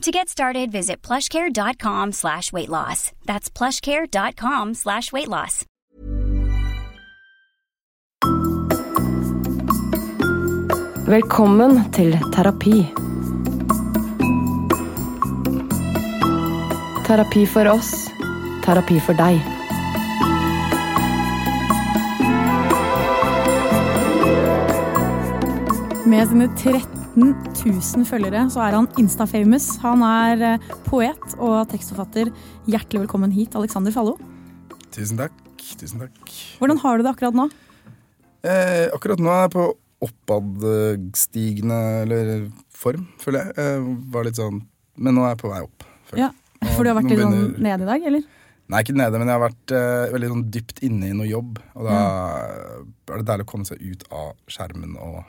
[0.00, 3.12] To get started, visit plushcare.com slash weight loss.
[3.26, 5.66] That's plushcare.com slash weight loss.
[11.06, 12.86] Velkommen til terapi.
[17.04, 17.92] Terapi for oss,
[18.64, 19.36] terapi for deg.
[26.06, 29.72] Med sine 13 000 følgere så er han insta-famous.
[29.82, 32.30] Han er eh, poet og tekstforfatter.
[32.70, 34.16] Hjertelig velkommen hit, Alexander Fallo.
[34.94, 35.34] Tusen takk.
[35.80, 36.34] Tusen takk.
[36.60, 37.48] Hvordan har du det akkurat nå?
[38.46, 39.66] Eh, akkurat nå er jeg på
[40.06, 42.30] oppadstigende eller
[42.72, 43.56] form, føler jeg.
[43.58, 43.96] jeg.
[44.14, 44.62] Var litt sånn,
[45.00, 45.88] Men nå er jeg på vei opp.
[46.16, 46.30] Ja.
[46.76, 48.24] For du har vært litt sånn nede i dag, eller?
[48.70, 51.58] Nei, ikke nede, men jeg har vært eh, veldig sånn dypt inne i noe jobb.
[51.74, 51.98] Og da
[53.10, 55.24] er det deilig å komme seg ut av skjermen og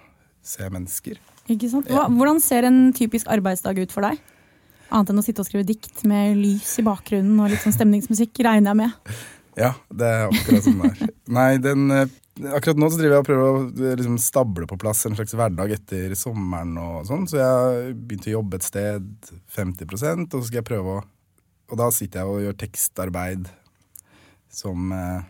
[0.46, 1.18] se mennesker.
[1.50, 1.90] Ikke sant?
[1.90, 4.22] Hva, hvordan ser en typisk arbeidsdag ut for deg?
[4.92, 8.44] Annet enn å sitte og skrive dikt med lys i bakgrunnen og litt sånn stemningsmusikk,
[8.44, 9.22] regner jeg med.
[9.60, 11.14] Ja, det er akkurat sånn det er.
[11.38, 12.12] Nei, den, eh,
[12.56, 15.36] akkurat nå så driver jeg og prøver å eh, liksom, stable på plass en slags
[15.36, 20.46] hverdag etter sommeren og sånn, så jeg begynte å jobbe et sted 50% og så
[20.48, 21.02] skal jeg prøve å
[21.72, 23.46] Og da sitter jeg og gjør tekstarbeid
[24.52, 25.22] som, eh,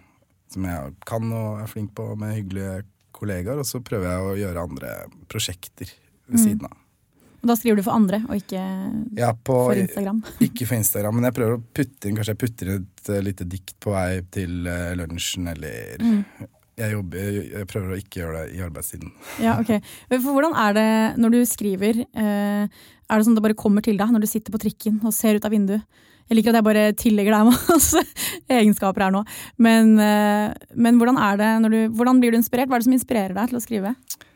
[0.50, 2.80] som jeg kan og er flink på med hyggelige
[3.14, 4.94] kollegaer, og så prøver jeg å gjøre andre
[5.30, 5.92] prosjekter
[6.28, 6.78] ved siden av.
[7.42, 8.62] Og da skriver du for andre, og ikke
[9.18, 10.22] Ja, på, for Instagram.
[10.48, 13.24] Ikke for Instagram, men jeg prøver å putte inn Kanskje jeg putter inn et eh,
[13.26, 15.98] lite dikt på vei til eh, lunsjen, eller
[16.78, 19.12] jeg, jobber, jeg, prøver å ikke gjøre det i arbeidstiden.
[19.42, 19.74] Ja, ok.
[20.14, 20.88] For hvordan er det
[21.22, 22.06] når du skriver?
[22.06, 25.02] Eh, er det sånn at det bare kommer til deg når du sitter på trikken
[25.02, 25.84] og ser ut av vinduet?
[26.30, 28.06] Jeg liker at jeg bare tillegger deg masse
[28.48, 29.26] egenskaper her nå.
[29.60, 31.18] Men, men hvordan
[31.68, 32.70] du, hvordan blir du inspirert?
[32.70, 33.92] Hva er det som inspirerer deg til å skrive?
[33.92, 34.31] Eh,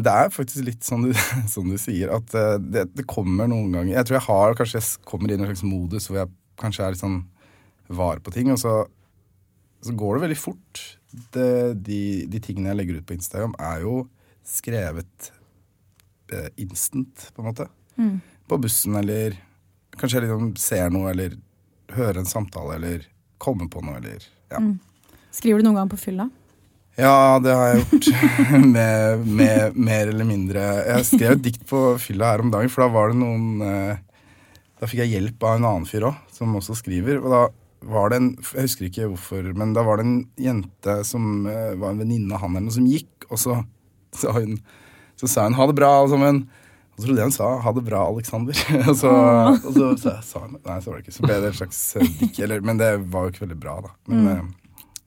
[0.00, 1.12] det er faktisk litt sånn du,
[1.54, 4.80] som du sier, at eh, det, det kommer noen ganger Jeg tror jeg har kanskje
[4.80, 7.22] jeg kommer inn i en slags modus hvor jeg kanskje er litt sånn
[7.92, 8.86] var på ting, og så,
[9.84, 10.80] så går det veldig fort.
[11.34, 11.98] Det, de,
[12.32, 13.98] de tingene jeg legger ut på Instagram, er jo
[14.48, 15.28] skrevet
[16.32, 17.66] eh, instant, på en måte.
[18.48, 19.36] På bussen, eller
[19.98, 21.36] kanskje jeg liksom ser noe, eller
[21.92, 23.04] hører en samtale, eller
[23.36, 24.62] kommer på noe, eller ja.
[25.34, 26.30] Skriver du noen gang på fylla?
[26.94, 28.08] Ja, det har jeg gjort.
[28.76, 32.84] med, med mer eller mindre Jeg skrev et dikt på fylla her om dagen, for
[32.84, 33.96] da var det noen eh,
[34.78, 37.18] Da fikk jeg hjelp av en annen fyr òg, som også skriver.
[37.18, 37.42] Og da
[37.90, 41.74] var det en Jeg husker ikke hvorfor, men da var det en jente som eh,
[41.80, 43.58] var en venninne av han eller noe, som gikk, og så
[44.14, 44.60] sa hun
[45.18, 46.46] Så sa hun 'ha det bra, alle sammen'.
[46.94, 48.58] Og så trodde jeg hun sa 'ha det bra, Alexander'.
[48.90, 51.16] og så, og så, så sa hun Nei, så var det ikke.
[51.18, 52.62] Så ble det en slags eh, dikt.
[52.62, 53.90] Men det var jo ikke veldig bra, da.
[54.06, 54.42] Men eh,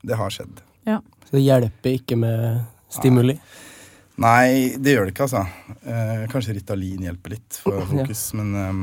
[0.04, 0.60] det har skjedd.
[0.88, 1.00] Ja.
[1.28, 2.62] Så det hjelper ikke med
[2.92, 3.34] stimuli.
[4.18, 5.44] Nei, det gjør det ikke, altså.
[5.86, 8.80] Eh, kanskje Ritalin hjelper litt for fokus, men um,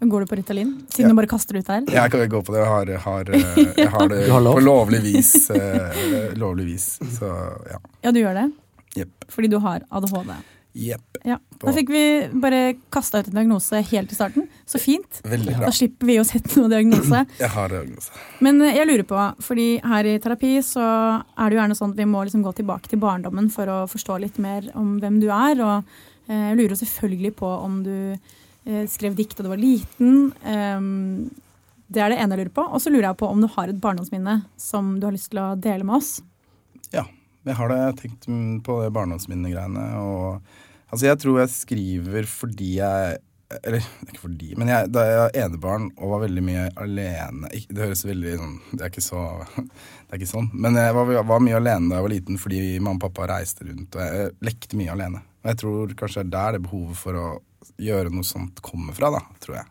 [0.00, 0.70] Går du på Ritalin?
[0.88, 1.12] Siden Ja.
[1.12, 1.82] du bare kaster det ut her?
[1.92, 2.62] jeg kan gå på det.
[2.62, 4.54] Jeg har, har, eh, jeg har det har lov?
[4.56, 5.50] på lovlig vis.
[5.50, 6.86] eh, lovlig vis.
[7.18, 7.28] Så
[7.68, 7.80] ja.
[8.06, 8.46] Ja, du gjør det?
[8.96, 9.26] Yep.
[9.28, 10.32] Fordi du har ADHD?
[10.72, 11.18] Jepp.
[11.26, 11.36] Ja.
[11.60, 12.02] Da fikk vi
[12.40, 14.48] bare kasta ut en diagnose helt i starten.
[14.70, 15.20] Så fint.
[15.26, 15.66] Veldig bra.
[15.66, 17.24] Da slipper vi å sette noen diagnose.
[17.42, 18.12] Jeg har diagnose.
[18.44, 20.84] Men eh, jeg lurer på, fordi her i terapi så
[21.18, 23.78] er det jo gjerne sånn at vi må liksom gå tilbake til barndommen for å
[23.90, 25.58] forstå litt mer om hvem du er.
[25.58, 30.28] Og eh, jeg lurer selvfølgelig på om du eh, skrev dikt da du var liten.
[30.46, 31.32] Ehm,
[31.90, 32.66] det er det ene jeg lurer på.
[32.70, 35.42] Og så lurer jeg på om du har et barndomsminne som du har lyst til
[35.42, 36.20] å dele med oss.
[36.94, 37.08] Ja.
[37.48, 37.80] Jeg har det.
[37.80, 38.30] Jeg har tenkt
[38.66, 39.84] på det barndomsminnegreiene.
[39.98, 40.38] Og
[40.92, 43.18] altså, jeg tror jeg skriver fordi jeg
[43.50, 47.80] Eller ikke fordi, men jeg, da jeg var enebarn og var veldig mye alene Det
[47.82, 49.22] høres veldig sånn Det er ikke så
[49.56, 50.46] Det er ikke sånn.
[50.54, 53.66] Men jeg var, var mye alene da jeg var liten fordi mamma og pappa reiste
[53.66, 55.20] rundt, og jeg lekte mye alene.
[55.42, 57.26] Og jeg tror kanskje det er der det behovet for å
[57.80, 59.68] gjøre noe sånt kommer fra, da, tror jeg.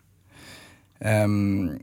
[1.03, 1.75] Um,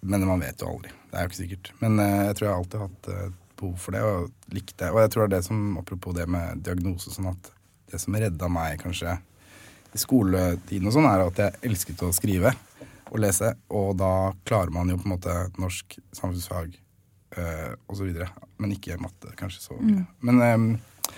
[0.00, 0.94] Men man vet jo aldri.
[1.10, 1.72] Det er jo ikke sikkert.
[1.82, 4.92] Men uh, jeg tror jeg alltid har hatt uh, behov for det, og likt det.
[4.94, 7.50] Og jeg tror det er det som, apropos det med diagnose, sånn at
[7.90, 9.18] det som redda meg kanskje
[9.98, 12.54] i skoletiden og sånn, er at jeg elsket å skrive
[13.08, 16.74] og lese, og da klarer man jo på en måte norsk, samfunnsfag
[17.40, 18.10] øh, osv.
[18.60, 20.04] Men ikke matte, kanskje så mye.
[20.28, 21.16] Men øh,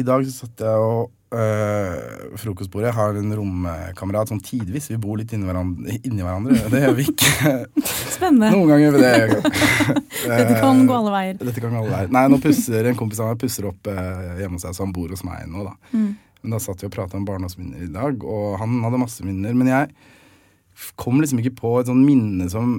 [0.00, 2.88] i dag så satt jeg og øh, frokostbordet.
[2.88, 4.88] Jeg har en romkamerat sånn tidvis.
[4.90, 5.98] Vi bor litt inni hverandre.
[6.00, 6.58] Inni hverandre.
[6.72, 7.52] Det gjør vi ikke.
[7.84, 8.50] Spennende.
[8.54, 9.54] Noen ganger gjør vi det.
[10.34, 11.38] Dette kan gå alle veier.
[11.42, 12.12] Dette kan gå alle veier.
[12.16, 14.94] Nei, nå pusser en kompis av meg pusser opp eh, hjemme hos seg, så han
[14.96, 15.74] bor hos meg nå, da.
[15.94, 16.12] Mm.
[16.44, 19.56] Men da satt vi og prata om barndomsminner i dag, og han hadde masse minner.
[19.56, 22.76] Men jeg kom liksom ikke på et sånt minne som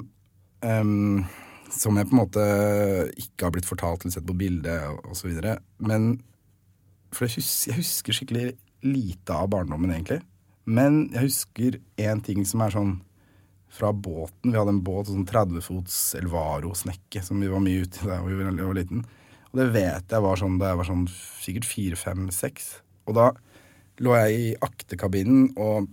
[0.62, 1.24] um,
[1.72, 2.42] Som jeg på en måte
[3.18, 4.76] ikke har blitt fortalt eller sett på bilde
[5.10, 5.32] osv.
[5.82, 6.12] Men
[7.10, 8.46] For jeg husker, jeg husker skikkelig
[8.86, 10.20] lite av barndommen, egentlig.
[10.66, 12.94] Men jeg husker én ting som er sånn
[13.76, 14.52] fra båten.
[14.52, 18.20] Vi hadde en båt, sånn 30 fots Elvaro-snekke som vi var mye ute i da
[18.22, 19.02] vi var liten.
[19.50, 21.04] Og det vet jeg var sånn da jeg var sånn
[21.42, 22.76] sikkert fire, fem, seks.
[23.10, 23.32] Og da
[24.04, 25.88] lå jeg i aktekabinen og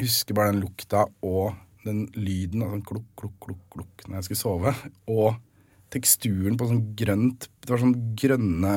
[0.00, 1.54] husker bare den lukta og
[1.84, 4.74] den lyden av sånn klukk, klukk, klukk, klukk når jeg skulle sove.
[5.12, 5.36] Og
[5.94, 8.74] teksturen på sånn grønt Det var sånn grønne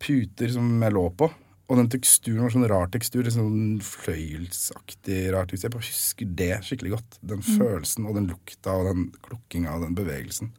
[0.00, 1.28] puter som jeg lå på.
[1.70, 3.28] Og den teksturen var sånn rar tekstur.
[3.30, 5.68] Sånn fløyelsaktig rar tekstur.
[5.68, 7.20] Jeg bare husker det skikkelig godt.
[7.32, 10.50] Den følelsen og den lukta og den klukkinga og den bevegelsen.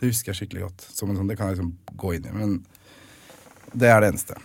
[0.00, 0.86] Det husker jeg skikkelig godt.
[0.96, 2.36] Sånn, det kan jeg liksom gå inn i.
[2.36, 2.56] Men
[3.74, 4.38] det er det eneste.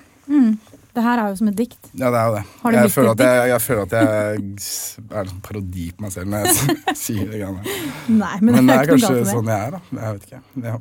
[0.96, 1.90] Det her er jo som et dikt.
[2.00, 2.44] Ja, det er jo det.
[2.78, 6.32] Jeg føler, at jeg, jeg føler at jeg er en sånn parodi på meg selv
[6.32, 7.40] når jeg sier det.
[7.42, 7.80] greiene.
[8.16, 9.82] Nei, men, Men det er det er kanskje sånn jeg er, da.
[10.00, 10.42] Jeg vet ikke.
[10.70, 10.78] Ja.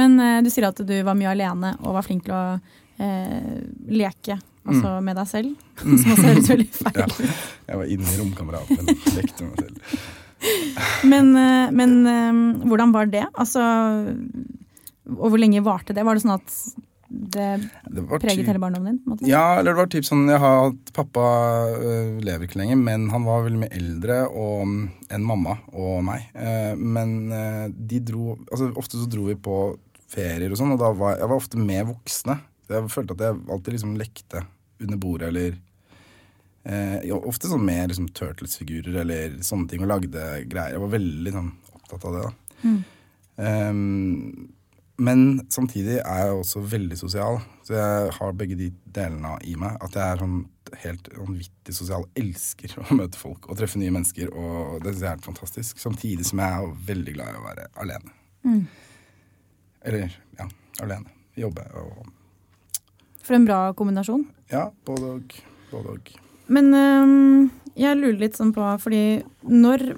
[0.00, 3.58] Men uh, du sier at du var mye alene og var flink til å uh,
[3.90, 5.66] leke altså med deg selv.
[5.82, 7.10] Som også høres veldig feil Ja.
[7.66, 10.08] Jeg var inne i romkameraten og lekte med meg selv.
[11.10, 11.98] Men, uh, men
[12.62, 13.26] hvordan var det?
[13.34, 13.62] Altså,
[15.16, 16.06] og hvor lenge varte det?
[16.06, 16.60] Var det sånn at
[17.08, 19.28] det Det preget hele barndommen din?
[19.28, 21.26] Ja, eller det var typ sånn Jeg har hatt Pappa
[21.76, 24.80] øh, lever ikke lenger, men han var veldig mye eldre og, mm,
[25.14, 26.26] enn mamma og meg.
[26.34, 29.60] Uh, men uh, de dro Altså Ofte så dro vi på
[30.10, 32.38] ferier og sånn, og da var jeg var ofte med voksne.
[32.70, 34.42] Jeg følte at jeg alltid liksom lekte
[34.82, 35.54] under bordet eller
[36.66, 40.76] uh, Ofte sånn med liksom Turtles-figurer eller sånne ting og lagde greier.
[40.76, 42.26] Jeg var veldig sånn opptatt av det.
[42.26, 42.76] da.
[43.36, 44.48] Ehm,
[44.96, 47.38] men samtidig er jeg også veldig sosial.
[47.66, 49.76] Så jeg har begge de delene i meg.
[49.84, 50.38] At jeg er sånn
[50.82, 52.06] helt vanvittig sosial.
[52.16, 54.32] Elsker å møte folk og treffe nye mennesker.
[54.32, 55.82] Og det synes jeg er helt fantastisk.
[55.82, 58.14] Samtidig som jeg er veldig glad i å være alene.
[59.86, 60.48] Eller ja,
[60.84, 61.12] alene.
[61.36, 62.06] Jobbe og
[63.26, 64.24] For en bra kombinasjon.
[64.48, 65.40] Ja, både og.
[65.72, 66.12] Både og.
[66.46, 69.90] Men øh, jeg lurer litt sånn på, fordi når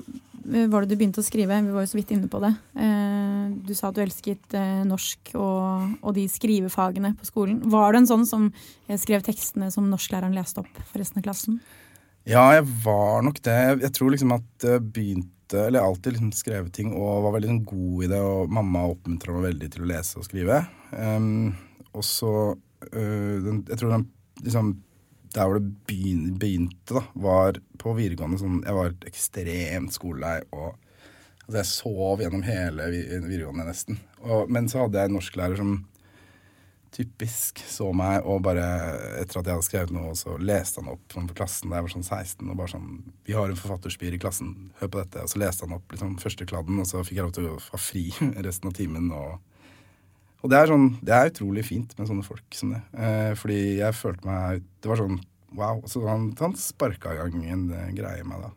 [0.48, 1.58] var det du begynte å skrive?
[1.64, 2.52] Vi var jo så vidt inne på det.
[2.80, 7.58] Eh, du sa at du elsket eh, norsk og, og de skrivefagene på skolen.
[7.68, 8.48] Var du en sånn som
[8.88, 11.60] eh, skrev tekstene som norsklæreren leste opp for resten av klassen?
[12.28, 13.58] Ja, jeg var nok det.
[13.84, 17.62] Jeg, tror liksom at jeg begynte Eller alltid liksom skrevet ting og var veldig sånn
[17.70, 20.58] god i det, og mamma oppmuntra meg veldig til å lese og skrive.
[20.92, 21.54] Um,
[21.96, 24.04] og så uh, Jeg tror den
[24.44, 24.74] liksom
[25.34, 30.74] Der hvor det begynte, da, var på videregående sånn Jeg var ekstremt skolelei og
[31.48, 33.96] Altså, jeg sov gjennom hele vi- videregående nesten.
[34.20, 35.70] Og, men så hadde jeg en norsklærer som
[36.92, 38.64] typisk så meg, og bare
[39.20, 41.86] etter at jeg hadde skrevet noe, så leste han opp sånn på klassen da jeg
[41.86, 42.86] var sånn 16, og bare sånn
[43.28, 45.24] Vi har en forfatterspir i klassen, hør på dette.
[45.24, 47.58] Og så leste han opp liksom første kladden, og så fikk jeg lov til å
[47.70, 48.06] ha fri
[48.48, 49.10] resten av timen.
[49.12, 49.38] og
[50.38, 52.82] og det er, sånn, det er utrolig fint med sånne folk som det.
[52.94, 55.18] Eh, fordi jeg følte meg Det var sånn
[55.58, 55.80] wow.
[55.90, 58.52] Så han, han sparka i gang en eh, greie i meg da.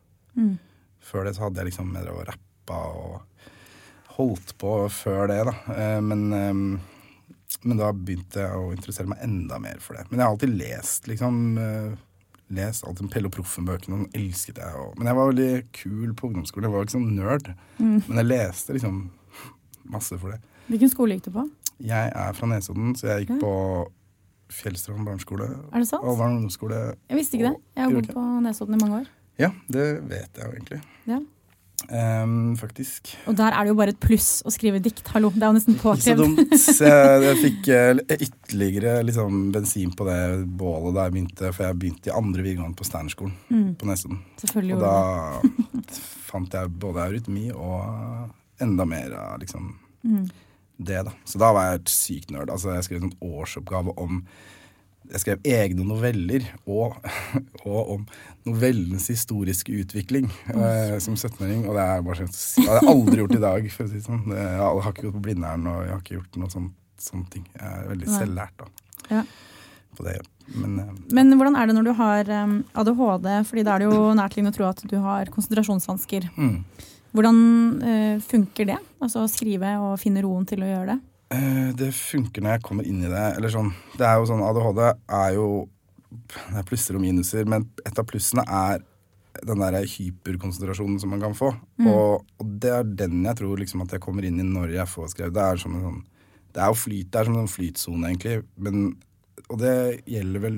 [1.02, 3.22] Før det så hadde jeg liksom med å rappe og
[4.18, 5.56] holdt på før det, da.
[5.74, 10.06] Eh, men, eh, men da begynte jeg å interessere meg enda mer for det.
[10.10, 11.42] Men jeg har alltid lest, liksom.
[11.62, 11.96] Eh,
[12.52, 14.78] lest alltid Pelle og Proffen-bøkene, og elsket jeg.
[14.84, 16.68] Og, men jeg var veldig kul på ungdomsskolen.
[16.68, 17.52] Jeg var liksom nerd.
[17.80, 17.98] Mm.
[18.08, 19.02] Men jeg leste liksom
[19.92, 20.42] masse for det.
[20.72, 21.48] Hvilken skole gikk du på?
[21.82, 23.54] Jeg er fra Nesodden, så jeg gikk på
[24.52, 25.48] Fjellstrand barneskole.
[25.72, 26.04] Er det sant?
[26.04, 26.80] Og barne- og ungdomsskole.
[27.10, 27.58] Jeg visste ikke det.
[27.78, 29.12] Jeg har bodd på Nesodden i mange år.
[29.40, 30.82] Ja, det vet jeg jo egentlig.
[31.08, 31.20] Ja.
[31.90, 33.16] Ehm, faktisk.
[33.28, 35.08] Og der er det jo bare et pluss å skrive dikt.
[35.16, 36.20] Hallo, det er jo nesten Ikke så påkrevd.
[36.22, 36.54] dumt.
[36.62, 40.20] Så jeg, jeg fikk eh, ytterligere liksom, bensin på det
[40.60, 44.20] bålet da jeg begynte, for jeg begynte i andre videregående på Steinerskolen på Nesodden.
[44.44, 45.88] Selvfølgelig Og gjorde du det.
[45.90, 45.98] da
[46.32, 50.24] fant jeg både eurytmi og enda mer av liksom Mm.
[50.88, 51.12] Det, da.
[51.28, 52.50] Så da var jeg et sykt nerd.
[52.54, 54.24] Altså, jeg skrev en sånn årsoppgave om
[55.12, 56.94] Jeg skrev egne noveller og,
[57.68, 58.04] og om
[58.48, 61.66] novellenes historiske utvikling eh, som 17-åring.
[61.68, 63.98] Og det er bare sånn Det hadde jeg aldri gjort i dag, for å si
[64.00, 64.22] det sånn.
[64.32, 67.44] Jeg har ikke gått på Blindern, og jeg har ikke gjort noe sånt, sånne ting.
[67.58, 68.70] Jeg er veldig selvlært da,
[69.12, 69.24] Ja.
[69.98, 70.16] på det.
[70.56, 73.28] Men eh, Men hvordan er det når du har um, ADHD?
[73.52, 76.30] Fordi da er det jo nærtliggende å tro at du har konsentrasjonsvansker.
[76.38, 76.58] mm.
[77.12, 77.39] Hvordan
[77.84, 78.77] eh, funker det?
[79.03, 81.00] Altså å skrive og finne roen til å gjøre det?
[81.36, 83.25] Eh, Det funker når jeg kommer inn i det.
[83.38, 85.50] Eller sånn, det er jo sånn, ADHD er jo
[86.12, 88.82] Det er plusser og minuser, men et av plussene er
[89.48, 91.53] den der hyperkonsentrasjonen som man kan få.
[91.88, 94.91] Og, og det er den jeg tror liksom at jeg kommer inn i når jeg
[94.91, 95.34] får skrevet.
[95.38, 96.01] Det er som en sånn
[96.51, 98.41] Det er jo flyt, det er som en sånn flytsone, egentlig.
[98.60, 98.82] Men,
[99.48, 99.75] og det
[100.12, 100.58] gjelder vel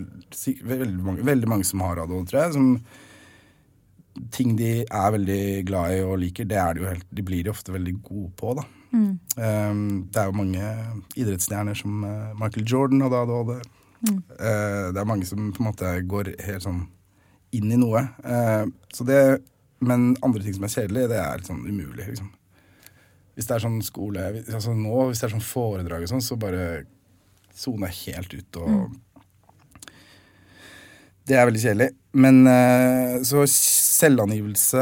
[0.74, 2.54] veldig mange, veldig mange som har ADHD, tror jeg.
[2.58, 2.72] som
[4.34, 7.44] ting de er veldig glad i og liker, det er de jo helt, de blir
[7.46, 8.56] de ofte veldig gode på.
[8.60, 8.66] da.
[8.94, 10.66] Um, det er jo mange
[11.18, 13.56] idrettsstjerner som eh, Michael Jordan hadde ADHD.
[14.04, 16.84] Eh, det er mange som på en måte går helt sånn
[17.54, 18.04] inn i noe.
[18.26, 19.20] Uh, så det,
[19.82, 22.06] men andre ting som er kjedelig, det er litt sånn umulig.
[22.08, 22.32] liksom.
[23.34, 26.38] Hvis det er sånn skole, altså nå, hvis det er sånn foredrag og sånn, så
[26.38, 26.84] bare
[27.54, 29.00] soner jeg helt ut og
[31.24, 31.90] Det er veldig kjedelig.
[32.20, 33.46] Men uh, så
[34.04, 34.82] selvangivelse,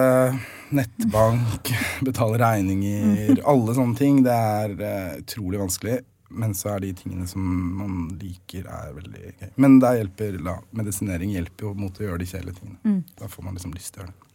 [0.74, 1.70] nettbank,
[2.06, 6.00] betale regninger, alle sånne ting, det er eh, utrolig vanskelig.
[6.32, 7.44] Men så er de tingene som
[7.76, 9.50] man liker, er veldig gøy.
[9.60, 13.02] Men der hjelper, la, medisinering hjelper jo mot å gjøre de kjedelige tingene.
[13.20, 14.28] Da får man liksom lyst til å gjøre det.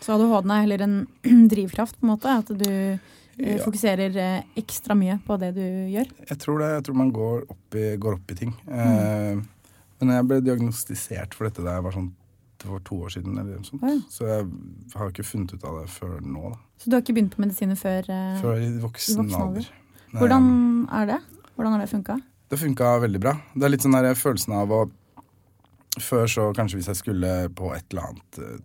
[0.00, 0.98] Så ADHD er heller en
[1.54, 2.34] drivkraft, på en måte?
[2.42, 2.98] At du eh,
[3.40, 3.60] Ja.
[3.62, 5.62] fokuserer eh, ekstra mye på det du
[5.94, 6.10] gjør?
[6.28, 6.72] Jeg tror det.
[6.74, 8.50] Jeg tror man går opp i, går opp i ting.
[8.66, 9.38] Eh,
[10.00, 12.10] men jeg ble diagnostisert for dette da jeg var sånn
[12.68, 13.38] for to år siden.
[13.38, 13.84] Eller noe sånt.
[13.86, 13.96] Ja.
[14.12, 14.46] Så jeg
[14.94, 16.54] har ikke funnet ut av det før nå.
[16.54, 16.60] da.
[16.80, 19.70] Så du har ikke begynt på medisiner før, uh, Før i voksen voksen alder.
[20.16, 20.48] Hvordan
[21.00, 21.20] er det?
[21.54, 22.16] Hvordan har det funka?
[22.50, 23.36] Det funka veldig bra.
[23.54, 24.86] Det er litt sånn der følelsen av å
[26.00, 28.60] Før så kanskje hvis jeg skulle på et eller annet uh,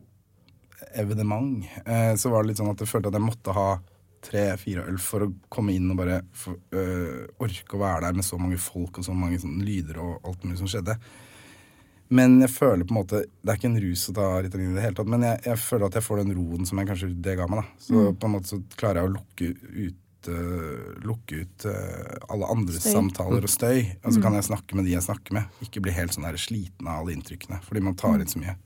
[1.02, 3.70] evenement, uh, så var det litt sånn at jeg følte at jeg måtte ha
[4.26, 8.26] tre-fire øl for å komme inn og bare for, øh, orke å være der med
[8.28, 10.98] så mange folk og så mange sånne lyder og alt mulig som skjedde.
[12.14, 14.78] Men jeg føler på en måte Det er ikke en rus å ta Ritalin i
[14.78, 17.14] det hele tatt, men jeg, jeg føler at jeg får den roen som jeg kanskje
[17.26, 17.62] det ga meg.
[17.64, 17.86] da.
[17.88, 19.48] Så på en måte så klarer jeg å lukke
[19.88, 22.94] ut uh, lukke ut uh, alle andres Støy.
[22.94, 23.82] samtaler og støy.
[24.04, 25.58] Og så kan jeg snakke med de jeg snakker med.
[25.66, 27.62] Ikke bli helt sånn der sliten av alle inntrykkene.
[27.66, 28.58] Fordi man tar inn så mye.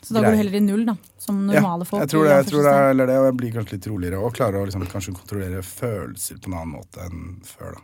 [0.00, 0.94] Så da går du heller i null, da?
[1.20, 2.00] Som normale folk?
[2.00, 4.20] Jeg tror det, jeg tror det er eller det, og jeg blir kanskje litt roligere
[4.24, 7.76] og klarer å liksom kanskje kontrollere følelser på en annen måte enn før.
[7.76, 7.82] da.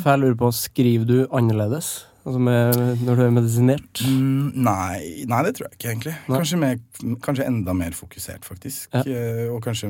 [0.00, 1.90] For jeg lurer på, skriver du annerledes?
[2.20, 4.02] Altså med, når du er medisinert?
[4.04, 6.14] Mm, nei, nei, det tror jeg ikke egentlig.
[6.28, 6.80] Kanskje, mer,
[7.24, 8.90] kanskje enda mer fokusert, faktisk.
[8.92, 9.04] Ja.
[9.08, 9.88] Eh, og kanskje,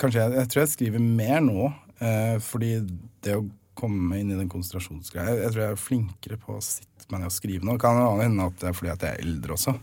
[0.00, 1.68] kanskje jeg, jeg tror jeg skriver mer nå,
[2.00, 2.78] eh, fordi
[3.26, 3.44] det å
[3.76, 7.28] komme inn i den konsentrasjonsgreia Jeg tror jeg er flinkere på å sitte med det
[7.28, 7.74] og skrive nå.
[7.76, 9.76] Det kan hende at det er fordi at jeg er eldre også.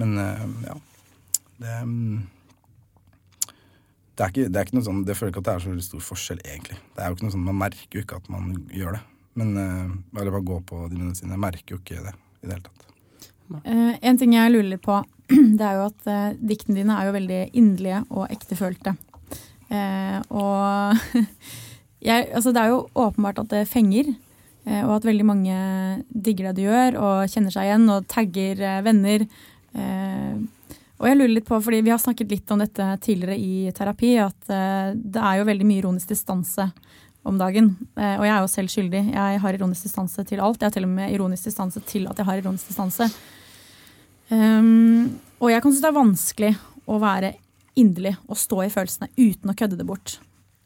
[0.00, 0.78] Men eh, ja.
[1.56, 2.24] Det, mm,
[4.16, 5.90] det er, ikke, det er ikke noe sånn Det føler ikke at det er så
[5.90, 6.80] stor forskjell, egentlig.
[6.96, 9.04] Det er jo ikke noe sånn, Man merker jo ikke at man gjør det.
[9.36, 11.36] Men eh, bare man går på de medisinene.
[11.36, 12.86] Jeg merker jo ikke det i det hele tatt.
[13.46, 14.96] Uh, en ting jeg lurer litt på,
[15.58, 18.96] det er jo at uh, diktene dine er jo veldig inderlige og ektefølte.
[19.68, 21.20] Uh, og
[22.08, 24.14] jeg, altså det er jo åpenbart at det fenger,
[24.66, 25.56] og at veldig mange
[26.10, 29.22] digger det du gjør og kjenner seg igjen og tagger venner.
[30.98, 34.10] Og jeg lurer litt på, fordi Vi har snakket litt om dette tidligere i terapi,
[34.18, 36.66] at det er jo veldig mye ironisk distanse
[37.26, 37.72] om dagen.
[37.96, 39.02] Eh, og jeg er jo selv skyldig.
[39.14, 40.60] Jeg har ironisk distanse til alt.
[40.60, 43.08] Jeg har til og med ironisk distanse til at jeg har ironisk distanse.
[44.30, 46.52] Um, og jeg kan synes det er vanskelig
[46.90, 47.36] å være
[47.78, 50.16] inderlig og stå i følelsene uten å kødde det bort.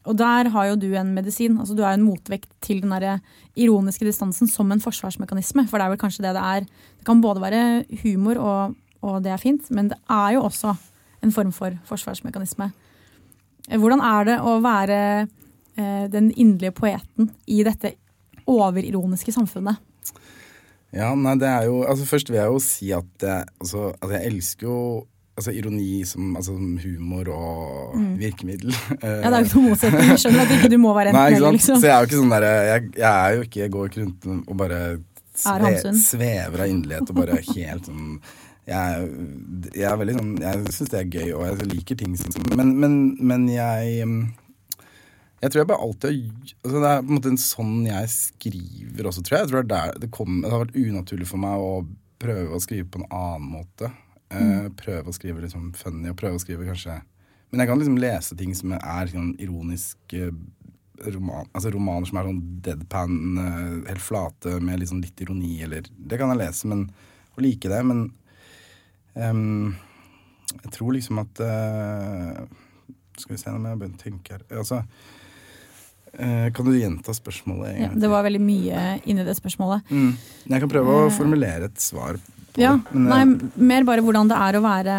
[0.09, 1.59] Og der har jo du en medisin.
[1.61, 3.19] altså Du er en motvekt til den der
[3.53, 5.67] ironiske distansen som en forsvarsmekanisme.
[5.69, 6.65] For det er vel kanskje det det er.
[6.97, 10.73] Det kan både være humor, og, og det er fint, men det er jo også
[11.21, 12.71] en form for forsvarsmekanisme.
[13.69, 14.97] Eh, Hvordan er det å være
[15.77, 17.93] den inderlige poeten i dette
[18.49, 19.79] overironiske samfunnet?
[20.91, 24.15] Ja, nei, det er jo Altså, først vil jeg jo si at jeg, altså, altså,
[24.17, 24.79] jeg elsker jo
[25.37, 28.75] altså, ironi som, altså, som humor og virkemiddel.
[29.03, 30.11] Ja, Det er jo ikke noe motsetning.
[30.11, 31.57] Jeg skjønner at ikke du må være enten ikke eller.
[31.57, 31.79] Liksom.
[31.79, 34.03] Så jeg er jo ikke sånn derre jeg, jeg er jo ikke Jeg går ikke
[34.03, 34.81] rundt og bare
[35.41, 38.07] sve, svever av inderlighet og bare helt sånn
[38.69, 39.05] jeg,
[39.73, 42.75] jeg er veldig sånn Jeg syns det er gøy, og jeg liker ting som Men,
[42.83, 44.19] men, men jeg um,
[45.41, 46.17] jeg tror jeg bare alltid
[46.61, 49.45] altså Det er på en måte en sånn jeg skriver også, tror jeg.
[49.45, 51.73] jeg tror det, der det, kom, det har vært unaturlig for meg å
[52.21, 53.89] prøve å skrive på en annen måte.
[54.31, 54.69] Mm.
[54.79, 57.01] prøve å skrive liksom funny, og prøve å skrive kanskje
[57.51, 60.31] Men jeg kan liksom lese ting som er sånn ironisk eh,
[61.11, 65.89] roman, altså romaner som er sånn deadpan, eh, helt flate, med sånn litt ironi, eller
[65.91, 66.85] Det kan jeg lese, men
[67.31, 68.05] og like det, men
[69.15, 69.73] um,
[70.51, 72.41] jeg tror liksom at uh,
[73.15, 75.20] Skal vi se om jeg begynner å tenke her Altså eh,
[76.17, 77.77] Kan du gjenta spørsmålet?
[77.79, 79.85] Ja, det var veldig mye inni det spørsmålet.
[79.89, 80.09] mm.
[80.51, 82.17] Jeg kan prøve å Eh, formulere et svar
[82.53, 82.99] på Ja, det.
[82.99, 83.51] nei, jeg...
[83.55, 84.97] mer bare hvordan det er å være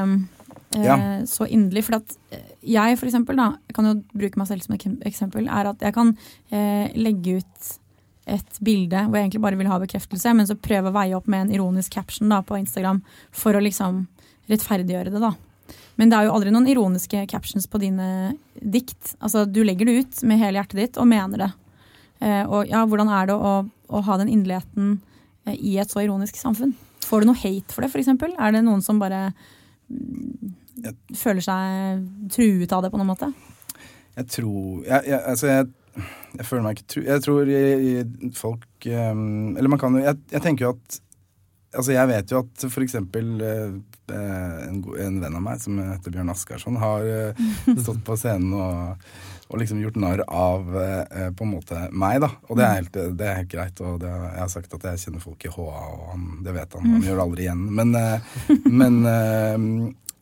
[0.75, 0.97] eh, Ja.
[1.29, 1.85] så inderlig.
[1.85, 5.47] For at eh, jeg, for eksempel, da, kan jo bruke meg selv som et eksempel,
[5.53, 6.17] er at jeg kan
[6.51, 7.79] eh, legge ut
[8.25, 11.27] et bilde hvor jeg egentlig bare vil ha bekreftelse, men så prøve å veie opp
[11.29, 13.03] med en ironisk caption da, på Instagram
[13.33, 14.07] for å liksom
[14.49, 15.35] rettferdiggjøre det, da.
[16.01, 18.07] Men det er jo aldri noen ironiske captions på dine
[18.55, 19.15] dikt.
[19.21, 21.51] Altså, du legger det ut med hele hjertet ditt og mener det.
[22.23, 24.95] Eh, og ja, hvordan er det å, å ha den inderligheten
[25.47, 26.75] eh, i et så ironisk samfunn?
[27.03, 28.13] Får du noe hate for det, f.eks.?
[28.39, 29.27] Er det noen som bare
[29.91, 33.33] jeg, føler seg truet av det på noen måte?
[34.17, 37.01] Jeg tror jeg, jeg, Altså, jeg, føler meg ikke tru...
[37.07, 37.51] Jeg tror
[38.37, 40.99] folk ehm, Eller man kan jo jeg, tenker jo at
[41.73, 45.79] Altså, jeg vet jo at for eksempel eh, eh, en, en venn av meg som
[45.81, 47.45] heter Bjørn Askarsson, har eh,
[47.79, 49.07] stått på scenen og,
[49.49, 52.31] og liksom gjort narr av eh, på en måte meg, da.
[52.49, 53.83] Og det er helt, det er helt greit.
[53.85, 56.79] Og det, jeg har sagt at jeg kjenner folk i HA, og han, det vet
[56.79, 56.95] han.
[56.97, 57.67] Han gjør det aldri igjen.
[57.81, 58.39] Men, eh,
[58.83, 59.67] men, eh,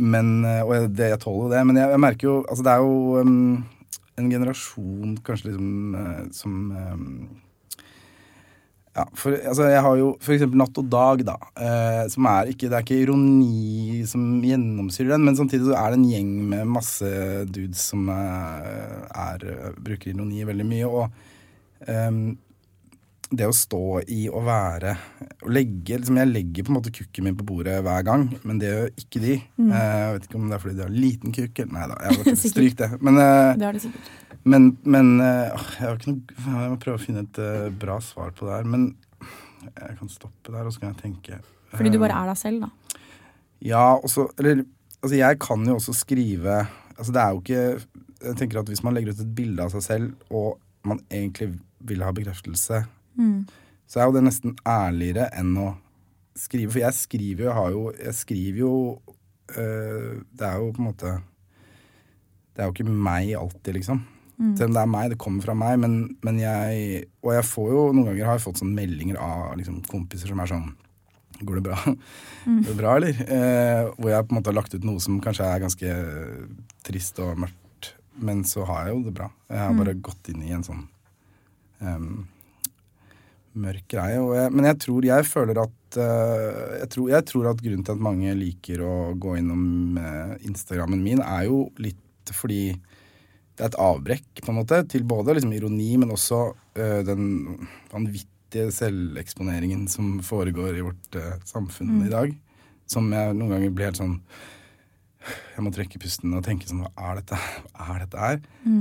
[0.01, 1.67] men eh, Og jeg, jeg tåler jo det.
[1.69, 3.21] Men jeg, jeg merker jo Altså, det er jo
[4.21, 6.57] en generasjon kanskje liksom eh, som
[8.97, 11.37] ja, for, altså, jeg har jo eksempel Natt og Dag, da.
[11.55, 15.93] Eh, som er ikke, det er ikke ironi som gjennomsyrer den, men samtidig så er
[15.93, 17.11] det en gjeng med masse
[17.55, 19.47] dudes som eh, er,
[19.79, 20.91] bruker ironi veldig mye.
[20.91, 22.23] Og eh,
[23.31, 24.97] det å stå i å være
[25.47, 28.59] å legge, liksom Jeg legger på en måte kukken min på bordet hver gang, men
[28.59, 29.37] det gjør ikke de.
[29.71, 32.19] Eh, jeg vet ikke om det er fordi de har liten kukk Nei da, jeg
[32.19, 32.91] har stryk det.
[32.99, 34.11] Men eh, Det har de sikkert.
[34.45, 37.99] Men, men øh, jeg, har ikke noe, jeg må prøve å finne et øh, bra
[38.01, 38.65] svar på det her.
[38.65, 38.97] Men
[39.67, 41.41] jeg kan stoppe der, og så kan jeg tenke.
[41.75, 42.71] Fordi du Eh, bare er deg selv, da.
[43.61, 44.63] Ja, og så Eller
[45.03, 46.55] altså, jeg kan jo også skrive
[46.97, 47.85] Altså, det er jo ikke
[48.25, 51.51] Jeg tenker at hvis man legger ut et bilde av seg selv, og man egentlig
[51.81, 52.85] vil ha bekreftelse,
[53.21, 53.47] Mm.
[53.91, 55.75] så er jo det nesten ærligere enn å
[56.39, 56.71] skrive.
[56.73, 58.73] For jeg skriver jo, jeg har jo Jeg skriver jo
[59.59, 61.13] øh, Det er jo på en måte
[62.57, 64.01] Det er jo ikke meg alltid, liksom.
[64.41, 67.73] Selv om det er meg, det kommer fra meg, men, men jeg Og jeg får
[67.75, 70.71] jo noen ganger har jeg fått sånne meldinger av liksom, kompiser som er sånn
[71.41, 71.77] Går det bra?
[72.45, 73.21] Går det bra, eller?
[73.25, 75.93] Eh, hvor jeg på en måte har lagt ut noe som kanskje er ganske
[76.85, 77.95] trist og mørkt.
[78.21, 79.31] Men så har jeg jo det bra.
[79.49, 80.83] Jeg har bare gått inn i en sånn
[81.81, 82.27] um,
[83.65, 84.21] mørk greie.
[84.21, 87.97] Jeg, men jeg tror Jeg føler at uh, jeg, tror, jeg tror at grunnen til
[87.97, 92.75] at mange liker å gå innom uh, Instagrammen min, er jo litt fordi
[93.61, 97.67] det er et avbrekk på en måte til både liksom ironi, men også uh, den
[97.93, 102.33] vanvittige selveksponeringen som foregår i vårt uh, samfunn i dag.
[102.89, 104.17] Som jeg noen ganger blir helt sånn
[105.21, 107.37] jeg må trekke pusten og tenke sånn Hva er dette?
[107.77, 108.39] Hva er dette her?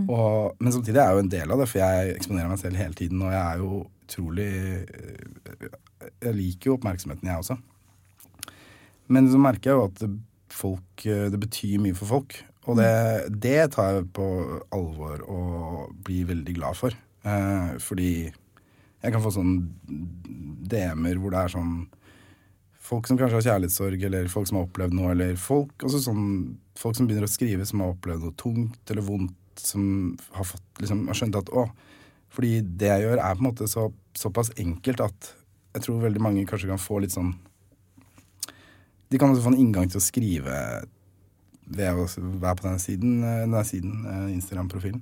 [0.07, 2.79] Og, men samtidig er jeg jo en del av det, for jeg eksponerer meg selv
[2.79, 3.25] hele tiden.
[3.25, 4.47] Og jeg er jo utrolig
[4.79, 5.65] øh,
[6.23, 7.59] Jeg liker jo oppmerksomheten, jeg også.
[9.11, 10.09] Men så merker jeg jo at det,
[10.55, 12.39] folk, det betyr mye for folk.
[12.69, 12.93] Og det,
[13.41, 14.27] det tar jeg på
[14.75, 16.93] alvor og blir veldig glad for.
[17.25, 19.63] Eh, fordi jeg kan få sånne
[20.69, 21.73] DM-er hvor det er sånn
[22.89, 26.23] folk som kanskje har kjærlighetssorg, eller folk som har opplevd noe, eller folk, sånn,
[26.79, 29.83] folk som begynner å skrive som har opplevd noe tungt eller vondt, som
[30.33, 31.67] har, fått, liksom, har skjønt at å,
[32.33, 35.33] fordi det jeg gjør er på en måte så, såpass enkelt at
[35.75, 37.35] jeg tror veldig mange kanskje kan få litt sånn
[39.09, 40.55] De kan også få en inngang til å skrive
[41.69, 42.05] ved å
[42.41, 45.01] være på denne siden, eh, denne siden eh, Instagram-profilen.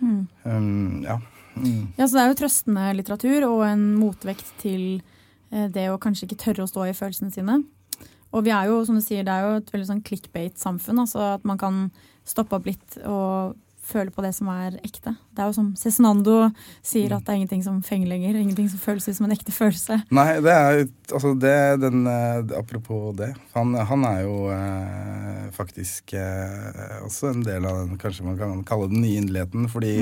[0.00, 1.18] Um, ja.
[1.56, 1.92] Mm.
[1.98, 5.02] Ja, så Det er jo trøstende litteratur og en motvekt til
[5.50, 7.60] eh, det å kanskje ikke tørre å stå i følelsene sine.
[8.30, 11.02] Og vi er jo, som du sier, det er jo et veldig sånn clickbait-samfunn.
[11.02, 11.88] altså At man kan
[12.28, 13.56] stoppe opp litt og
[13.90, 15.12] føle på det som er ekte.
[15.34, 16.36] Det er jo som Cezinando
[16.78, 18.38] sier, at det er ingenting som fenger lenger.
[18.38, 20.00] Ingenting som føles ut som en ekte følelse.
[20.14, 23.32] Nei, det er altså det, den, eh, Apropos det.
[23.56, 28.64] Han, han er jo eh, faktisk eh, også en del av den, kanskje man kan
[28.68, 29.68] kalle den nye inderligheten.
[29.72, 29.94] Fordi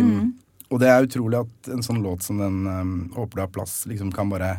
[0.69, 3.87] Og det er utrolig at en sånn låt som den um, 'Håper du har plass'
[3.89, 4.59] liksom kan bare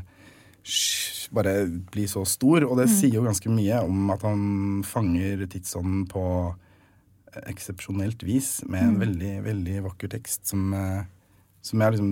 [1.32, 2.66] bare bli så stor.
[2.66, 6.24] Og det sier jo ganske mye om at han fanger tidsånden på
[7.50, 11.08] eksepsjonelt vis med en veldig, veldig vakker tekst som eh,
[11.62, 12.12] som jeg liksom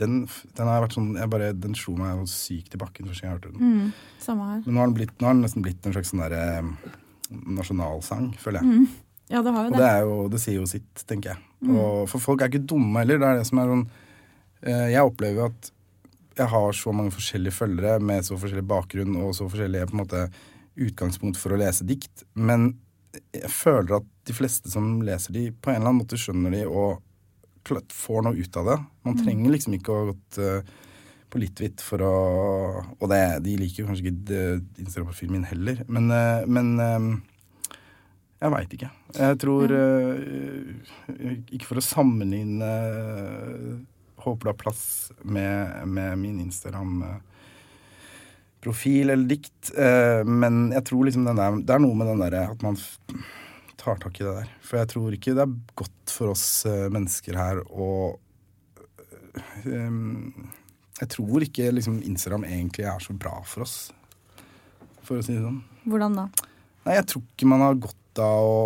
[0.00, 0.14] Den,
[0.56, 3.34] den har vært sånn jeg bare, Den slo meg jo sykt i bakken første gang
[3.34, 3.74] jeg hørte den.
[3.74, 4.62] Mm, samme her.
[4.64, 6.46] Men nå har, den blitt, nå har den nesten blitt en slags sånn derre
[7.28, 8.86] nasjonalsang, føler jeg.
[9.28, 9.82] Ja, det har jo Og det.
[9.82, 11.44] det, er jo, det sier jo sitt, tenker jeg.
[11.66, 13.18] Og for folk er ikke dumme heller.
[13.20, 13.86] Det er det som er sånn
[14.64, 15.72] Eh, jeg opplever at
[16.36, 20.02] jeg har så mange forskjellige følgere med så forskjellig bakgrunn og så forskjellige på en
[20.02, 20.24] måte
[20.86, 22.26] utgangspunkt for å lese dikt.
[22.34, 22.74] Men
[23.34, 26.64] jeg føler at de fleste som leser de, på en eller annen måte skjønner de
[26.66, 27.02] og
[27.66, 28.76] får noe ut av det.
[29.06, 30.74] Man trenger liksom ikke å ha gått eh,
[31.32, 32.12] på litt hvitt for å
[33.00, 37.22] Og det, de liker jo kanskje ikke eh, Instagram-profilen min heller, men, eh, men
[38.36, 38.90] jeg veit ikke.
[39.16, 39.72] Jeg tror
[41.56, 42.68] Ikke for å sammenligne
[44.20, 44.84] Håper det har plass
[45.24, 47.32] med, med min Instagram-profil
[48.72, 52.50] eller dikt, eh, men jeg tror liksom den der Det er noe med den derre
[52.50, 52.78] at man
[53.76, 54.52] tar tak i det der.
[54.60, 58.18] For jeg tror ikke det er godt for oss eh, mennesker her å
[59.64, 60.00] eh,
[61.02, 63.92] Jeg tror ikke liksom Instagram egentlig er så bra for oss,
[65.02, 65.62] for å si det sånn.
[65.86, 66.26] Hvordan da?
[66.86, 68.58] Nei, jeg tror ikke man har godt av å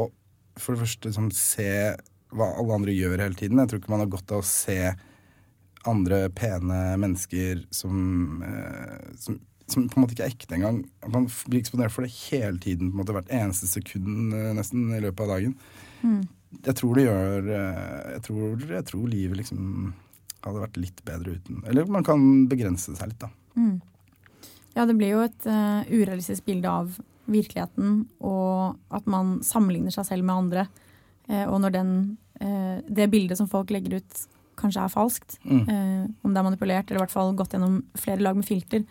[0.60, 1.70] for det første liksom, se
[2.36, 3.60] hva alle andre gjør hele tiden.
[3.62, 4.78] Jeg tror ikke man har godt av å se
[5.88, 9.38] andre pene mennesker som, eh, som,
[9.72, 10.82] som på en måte ikke er ekte engang.
[11.06, 14.90] Man blir eksponert for det hele tiden, på en måte hvert eneste sekund eh, nesten
[14.96, 15.56] i løpet av dagen.
[16.66, 19.92] Jeg tror det gjør eh, jeg tror, jeg tror livet liksom
[20.40, 21.62] hadde vært litt bedre uten.
[21.68, 23.30] Eller man kan begrense seg litt, da.
[24.76, 26.94] Ja, det blir jo et uh, urealistisk bilde av
[27.30, 30.66] virkeligheten, og at man sammenligner seg selv med andre.
[31.28, 31.94] Uh, og når den,
[32.40, 34.22] uh, det bildet som folk legger ut,
[34.60, 36.16] kanskje er falskt, Mm.
[36.22, 38.82] om det er manipulert, eller i hvert fall gått gjennom flere lag med filter,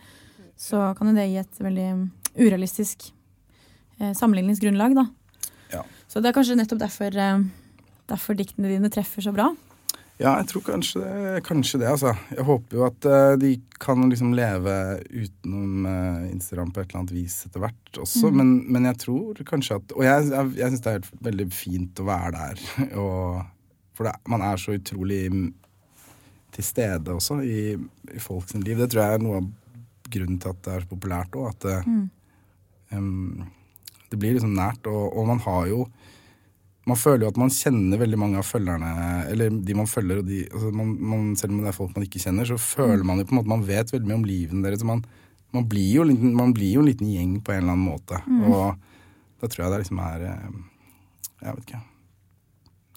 [0.60, 1.88] så kan jo det gi et veldig
[2.36, 3.08] urealistisk
[3.98, 5.06] eh, sammenligningsgrunnlag, da.
[5.72, 5.86] Ja.
[6.10, 7.42] Så det er kanskje nettopp derfor, eh,
[8.10, 9.50] derfor diktene dine treffer så bra.
[10.20, 12.10] Ja, jeg tror kanskje det, kanskje det altså.
[12.34, 14.74] Jeg håper jo at eh, de kan liksom leve
[15.08, 18.28] utenom eh, Instagram på et eller annet vis etter hvert også.
[18.28, 22.02] Men, men jeg tror kanskje at Og jeg, jeg, jeg syns det er veldig fint
[22.04, 22.66] å være der.
[23.00, 23.40] Og,
[23.96, 25.48] for det, man er så utrolig mm,
[26.52, 27.62] til stede også i,
[28.12, 28.76] i folks liv.
[28.76, 29.48] Det tror jeg er noe av
[30.12, 31.50] grunnen til at det er så populært òg.
[31.54, 31.78] At det,
[32.96, 33.44] em,
[34.10, 34.88] det blir liksom nært.
[34.90, 35.84] Og, og man har jo
[36.88, 38.92] man føler jo at man kjenner veldig mange av følgerne,
[39.30, 42.06] eller de man følger, og de, altså man, man, selv om det er folk man
[42.06, 44.64] ikke kjenner, så føler man jo på en måte man vet veldig mye om livene
[44.64, 44.82] deres.
[44.88, 45.04] Man,
[45.54, 48.22] man, blir jo, man blir jo en liten gjeng på en eller annen måte.
[48.48, 48.80] Og
[49.40, 51.82] da tror jeg det liksom er Jeg vet ikke.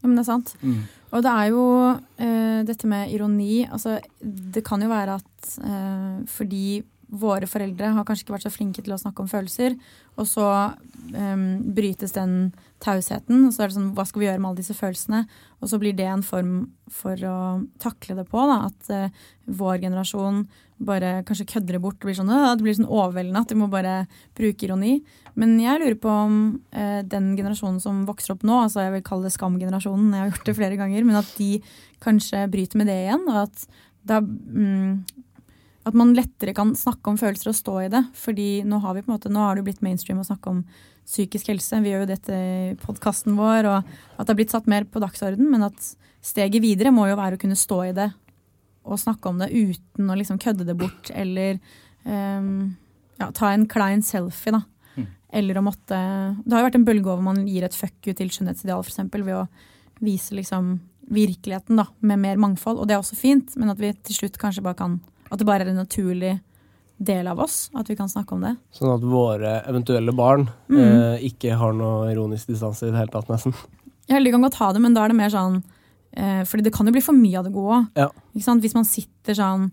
[0.04, 0.56] Ja, men det er sant.
[0.60, 0.80] Mm.
[1.14, 6.18] Og det er jo uh, dette med ironi altså, Det kan jo være at uh,
[6.28, 6.82] fordi
[7.14, 9.76] våre foreldre har kanskje ikke vært så flinke til å snakke om følelser,
[10.18, 10.48] og så
[11.14, 11.46] um,
[11.76, 12.52] brytes den
[12.84, 15.24] tausheten, og så er det sånn Hva skal vi gjøre med alle disse følelsene?
[15.62, 16.54] Og så blir det en form
[16.92, 17.38] for å
[17.82, 18.44] takle det på.
[18.50, 20.44] Da, at uh, vår generasjon
[20.84, 22.00] bare kanskje kødder det bort.
[22.02, 23.96] Det blir sånn, «Åh», det blir sånn overveldende at vi må bare
[24.38, 24.98] bruke ironi.
[25.40, 26.40] Men jeg lurer på om
[26.76, 30.34] uh, den generasjonen som vokser opp nå, altså jeg vil kalle det skamgenerasjonen, jeg har
[30.34, 31.52] gjort det flere ganger, men at de
[32.04, 33.68] kanskje bryter med det igjen, og at,
[34.04, 35.24] da, mm,
[35.84, 38.04] at man lettere kan snakke om følelser og stå i det.
[38.16, 40.64] Fordi nå har vi på en måte, nå har det blitt mainstream å snakke om
[41.04, 41.82] psykisk helse.
[41.84, 45.02] Vi gjør jo dette i podkasten vår, og at det har blitt satt mer på
[45.04, 45.90] dagsorden, men at
[46.24, 48.12] steget videre må jo være å kunne stå i det
[48.84, 51.56] og snakke om det uten å liksom kødde det bort, eller
[52.04, 52.74] um,
[53.20, 54.66] ja, ta en klein selfie, da.
[55.34, 55.98] Eller å måtte
[56.46, 59.00] Det har jo vært en bølge over man gir et fuck you til skjønnhetsideal, f.eks.
[59.16, 59.48] ved å
[60.04, 60.76] vise liksom
[61.14, 62.78] virkeligheten da, med mer mangfold.
[62.78, 65.00] Og det er også fint, men at vi til slutt kanskje bare kan
[65.34, 66.36] At det bare er en naturlig
[67.02, 67.68] del av oss.
[67.74, 68.56] At vi kan snakke om det.
[68.76, 73.32] Sånn at våre eventuelle barn eh, ikke har noe ironisk distanse i det hele tatt,
[73.34, 73.56] nesten.
[74.12, 75.62] Ja, de kan godt ha det, men da er det mer sånn
[76.12, 77.86] eh, Fordi det kan jo bli for mye av det gode òg.
[78.02, 78.10] Ja.
[78.36, 79.70] Hvis man sitter sånn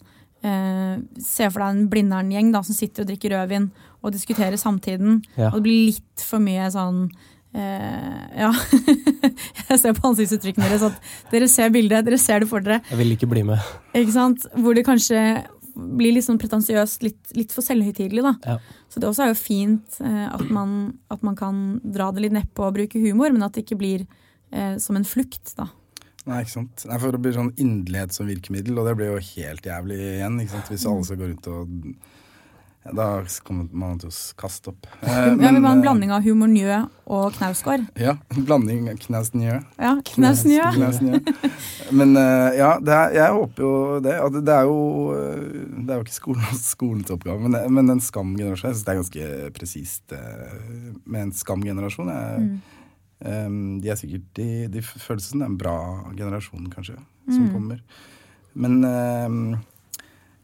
[0.46, 3.68] eh, Se for deg en Blindern-gjeng som sitter og drikker rødvin
[4.00, 5.18] og diskuterer samtiden.
[5.34, 5.50] Ja.
[5.50, 7.08] Og det blir litt for mye sånn
[7.54, 8.50] eh, Ja.
[9.70, 12.80] Jeg ser på ansiktsuttrykkene deres at dere ser bildet, dere ser det for dere.
[12.90, 13.58] Jeg vil ikke bli med.
[13.94, 14.46] Ikke sant?
[14.58, 15.20] Hvor det kanskje
[15.74, 18.24] blir litt sånn pretensiøst, litt, litt for selvhøytidelig.
[18.26, 18.32] da.
[18.44, 18.80] Ja.
[18.90, 22.34] Så det også er jo fint eh, at, man, at man kan dra det litt
[22.36, 24.06] nedpå og bruke humor, men at det ikke blir
[24.50, 25.54] eh, som en flukt.
[25.56, 25.68] da.
[26.26, 26.84] Nei, ikke sant.
[26.90, 30.40] Nei, for det blir sånn inderlighet som virkemiddel, og det blir jo helt jævlig igjen.
[30.42, 30.72] ikke sant?
[30.74, 31.78] Hvis alle skal gå rundt og
[32.80, 33.06] Da
[33.44, 34.86] kommer man til å kaste opp.
[35.04, 36.78] Eh, Ja, vi må ha en eh, blanding av humor njø
[37.12, 37.84] og knausgård.
[38.00, 39.58] Ja, en blanding knaus njø.
[39.76, 40.64] Ja, knaus njø.
[40.78, 41.20] Knaus njø.
[41.92, 43.72] Men eh, ja, det er, jeg håper jo
[44.06, 44.16] det.
[44.24, 44.80] at det er jo
[45.12, 45.44] eh,
[45.76, 49.00] Det er jo ikke skolen, skolens oppgave, men, men en skamgenerasjon Jeg syns det er
[49.02, 50.60] ganske presist eh,
[51.04, 52.12] med en skamgenerasjon.
[52.16, 52.50] Jeg,
[53.28, 53.50] eh,
[53.84, 55.76] de er sikkert De, de føles som det er en bra
[56.16, 56.96] generasjon, kanskje,
[57.28, 57.84] som kommer.
[58.56, 59.60] Men eh,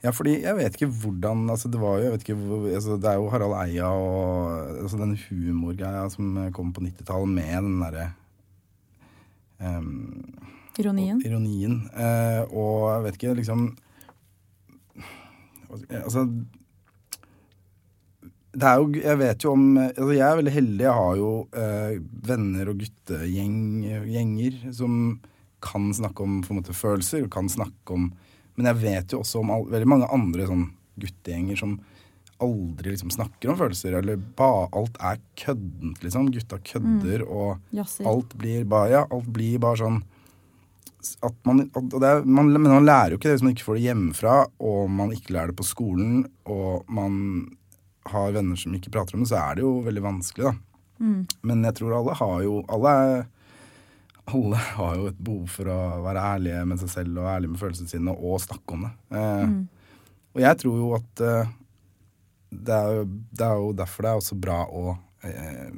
[0.06, 3.10] ja, fordi jeg vet ikke hvordan altså Det var jo, jeg vet ikke altså det
[3.10, 8.06] er jo Harald Eia og altså den humorgreia som kom på 90-tallet med den derre
[9.58, 10.36] um,
[10.76, 11.22] Ironien.
[11.24, 11.80] Ironien.
[11.96, 13.66] Uh, og jeg vet ikke, liksom
[15.90, 16.26] Altså
[18.56, 20.84] det er jo, jeg vet jo om altså Jeg er veldig heldig.
[20.86, 21.96] Jeg har jo eh,
[22.28, 24.94] venner og guttegjenger som
[25.60, 27.26] kan snakke om måte, følelser.
[27.26, 28.08] og kan snakke om
[28.56, 30.66] Men jeg vet jo også om all, veldig mange andre sånn
[30.96, 31.76] guttegjenger som
[32.42, 33.96] aldri liksom snakker om følelser.
[34.00, 36.30] Eller ba, alt er køddent, liksom.
[36.34, 38.04] Gutta kødder, og Jassi.
[38.08, 40.02] alt blir bare Ja, alt blir bare sånn
[41.22, 43.66] at man, at det er, man, Men man lærer jo ikke det hvis man ikke
[43.68, 47.20] får det hjemmefra, og man ikke lærer det på skolen, og man
[48.10, 50.52] har venner som ikke prater om det, så er det jo veldig vanskelig, da.
[51.46, 53.26] Men jeg tror alle har jo Alle, er,
[54.26, 57.60] alle har jo et behov for å være ærlige med seg selv og ærlige med
[57.60, 58.92] følelsene sine, og snakke om det.
[59.14, 59.44] Eh,
[60.36, 61.52] Og jeg tror jo at eh,
[62.50, 64.82] det, er jo, det er jo derfor det er også bra å
[65.24, 65.70] eh,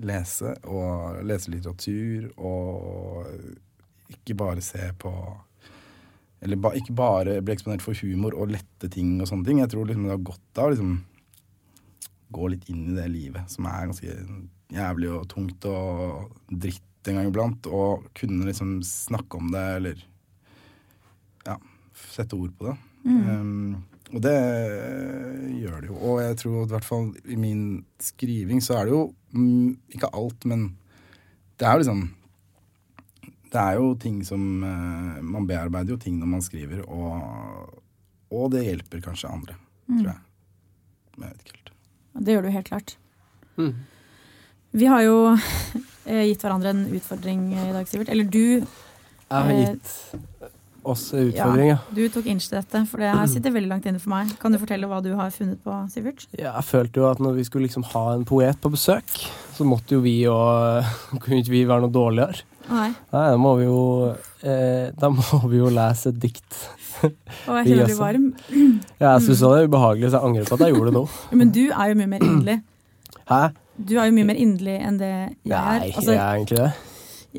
[0.00, 3.28] lese og lese litteratur og
[4.10, 5.12] ikke bare se på
[6.42, 9.58] Eller ba, ikke bare bli eksponert for humor og lette ting og sånne ting.
[9.60, 10.94] Jeg tror liksom det har godt av å liksom
[12.32, 14.14] gå litt inn i det livet som er ganske
[14.72, 20.02] jævlig og tungt og dritt en gang iblant, og kunne liksom snakke om det eller
[21.46, 21.56] ja,
[21.96, 22.76] sette ord på det.
[23.04, 24.36] Um, og det
[25.60, 25.96] gjør det jo.
[25.96, 27.62] Og jeg tror i hvert fall i min
[28.02, 29.04] skriving så er det jo
[29.36, 30.72] mm, ikke alt, men
[31.60, 32.02] det er jo liksom
[33.50, 37.80] Det er jo ting som eh, Man bearbeider jo ting når man skriver, og,
[38.30, 40.20] og det hjelper kanskje andre, tror jeg.
[41.16, 41.72] Jeg vet ikke helt.
[42.20, 42.98] Det gjør du helt klart.
[43.56, 43.74] Mm.
[44.72, 45.16] Vi har jo
[46.10, 48.10] eh, gitt hverandre en utfordring i dag, Sivert.
[48.12, 48.60] Eller du.
[48.60, 48.66] Jeg
[49.30, 49.96] har Eh, gitt
[50.90, 51.78] oss en utfordring, ja.
[51.94, 54.30] Du tok inch til dette, for det her sitter veldig langt inne for meg.
[54.40, 56.24] Kan du fortelle hva du har funnet på, Sivert?
[56.38, 59.10] Ja, Jeg følte jo at når vi skulle liksom ha en poet på besøk,
[59.58, 60.86] så måtte jo vi og
[61.22, 62.46] Kunne ikke vi være noe dårligere?
[62.70, 62.88] Nei.
[63.10, 63.78] Nei, da må vi jo
[64.46, 66.58] eh, Da må vi jo lese et dikt.
[67.02, 67.98] Og jeg kjenner er også.
[68.00, 68.28] varm.
[69.00, 71.04] Ja, jeg syns det er ubehagelig, så jeg angrer på at jeg gjorde det nå.
[71.42, 72.56] Men du er jo mye mer inderlig.
[73.30, 73.42] Hæ?
[73.86, 75.80] Du er jo mye mer inderlig enn det jeg er.
[75.80, 76.72] Nei, Altså, jeg er egentlig det.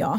[0.02, 0.14] ja,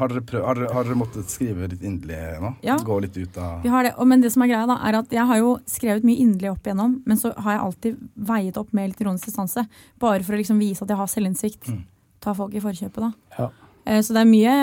[0.00, 2.50] Har dere, prøv, har, dere, har dere måttet skrive litt inderlig nå?
[2.64, 2.76] Ja.
[2.86, 3.92] Gå litt ut av vi har det.
[3.98, 6.52] Og, men det som er greia da, er at jeg har jo skrevet mye inderlig
[6.54, 7.98] opp igjennom, men så har jeg alltid
[8.30, 9.66] veiet opp med litt ironisk distanse.
[10.00, 11.68] Bare for å liksom vise at jeg har selvinnsikt.
[11.68, 11.82] Mm.
[12.24, 13.10] Ta folk i forkjøpet, da.
[13.38, 13.50] Ja.
[13.84, 14.54] Eh, Så det er mye,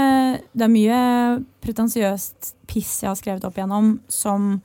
[0.57, 0.97] det er mye
[1.65, 4.57] pretensiøst piss jeg har skrevet opp igjennom, som,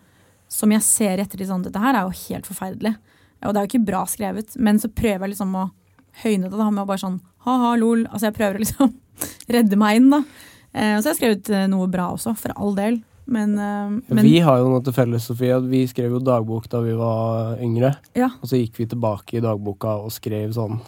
[0.49, 2.95] som jeg ser etter i sånn Dette her er jo helt forferdelig.
[3.43, 5.69] Og det er jo ikke bra skrevet, men så prøver jeg liksom å
[6.23, 8.07] høyne det med å bare sånn ha-ha, lol.
[8.11, 8.93] Altså jeg prøver å liksom
[9.57, 10.23] redde meg inn, da.
[10.73, 13.01] Eh, Og så har jeg skrevet eh, noe bra også, for all del.
[13.33, 15.55] Men, eh, men Vi har jo noe til felles, Sofie.
[15.57, 17.95] at Vi skrev jo dagbok da vi var yngre.
[18.19, 18.33] Ja.
[18.41, 20.81] Og så gikk vi tilbake i dagboka og skrev sånn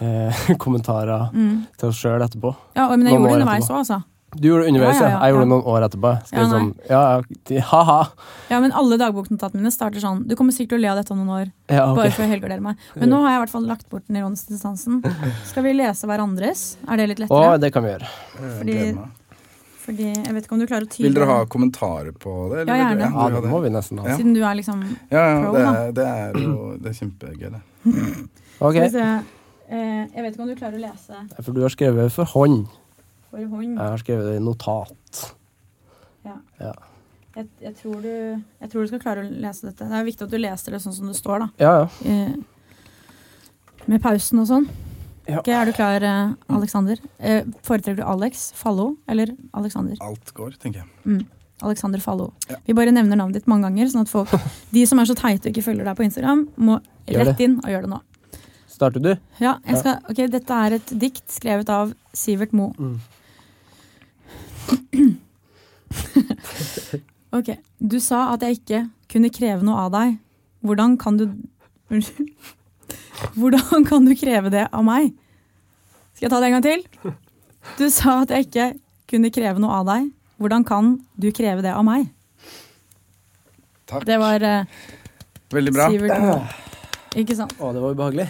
[0.00, 1.56] eh, kommentarer mm.
[1.78, 2.54] til oss sjøl etterpå.
[2.78, 4.02] Ja, men jeg Noen gjorde det underveis òg, altså.
[4.36, 5.10] Du gjorde det underveis, Ja, ja.
[5.10, 5.52] ja, Jeg gjorde det ja.
[5.54, 6.10] noen år etterpå.
[6.28, 7.96] Skrev sånn ja, ha-ha.
[8.50, 11.10] Ja, men alle dagboknotatene mine starter sånn Du kommer sikkert til å le av dette
[11.14, 11.52] om noen år.
[11.68, 11.96] Ja, ok.
[11.96, 12.76] Bare for å helgardere meg.
[12.94, 15.00] Men nå har jeg i hvert fall lagt bort den ironiske distansen.
[15.50, 16.76] Skal vi lese hverandres?
[16.86, 17.58] Er det litt Å, lettere?
[17.64, 18.12] det kan vi gjøre.
[18.60, 19.08] Fordi-
[19.80, 22.66] Fordi jeg vet ikke om du klarer å tyde Vil dere ha kommentarer på det?
[22.68, 23.10] Ja, gjerne.
[23.10, 24.06] Ja, det må vi nesten ha.
[24.12, 24.16] Ja.
[24.20, 27.50] Siden du er liksom Ja, ja Pro, det, er- det er jo det er kjempegøy,
[27.50, 27.62] det.
[28.60, 28.76] Ok.
[28.76, 32.66] Eh, jeg vet ikke om du klarer å lese For du har skrevet for hånd.
[33.30, 33.74] For hånd.
[33.76, 35.24] Jeg har skrevet det i notat.
[36.26, 36.36] Ja.
[36.60, 36.74] Ja.
[37.36, 39.86] Jeg, jeg, tror du, jeg tror du skal klare å lese dette.
[39.86, 41.50] Det er viktig at du leser det sånn som det står, da.
[41.62, 41.90] Ja, ja.
[42.10, 44.66] Eh, med pausen og sånn.
[45.30, 45.38] Ja.
[45.38, 46.56] Okay, Er du klar, Aleksander?
[46.56, 47.02] Alexander?
[47.18, 50.00] Eh, foretrekker du Alex Fallo eller Alexander?
[50.02, 51.22] Alt går, tenker jeg.
[51.62, 52.32] Alexander Fallo.
[52.48, 52.58] Ja.
[52.66, 54.32] Vi bare nevner navnet ditt mange ganger, sånn at folk,
[54.74, 57.70] de som er så teite og ikke følger deg på Instagram, må rett inn og
[57.70, 58.00] gjøre det nå.
[58.70, 59.10] Starter du?
[59.42, 62.72] Ja, jeg skal, ok, Dette er et dikt skrevet av Sivert Moe.
[62.80, 63.19] Mm.
[67.30, 70.16] Ok, Du sa at jeg ikke kunne kreve noe av deg.
[70.66, 71.28] Hvordan kan du
[71.90, 72.28] Unnskyld.
[73.34, 75.10] Hvordan kan du kreve det av meg?
[76.14, 76.84] Skal jeg ta det en gang til?
[77.80, 78.66] Du sa at jeg ikke
[79.10, 80.06] kunne kreve noe av deg.
[80.40, 82.06] Hvordan kan du kreve det av meg?
[83.90, 84.06] Takk.
[84.06, 84.78] Det var eh,
[85.50, 85.88] Veldig bra.
[85.90, 86.54] Sivert.
[87.18, 87.56] Ikke sant?
[87.58, 88.28] Å, det var ubehagelig.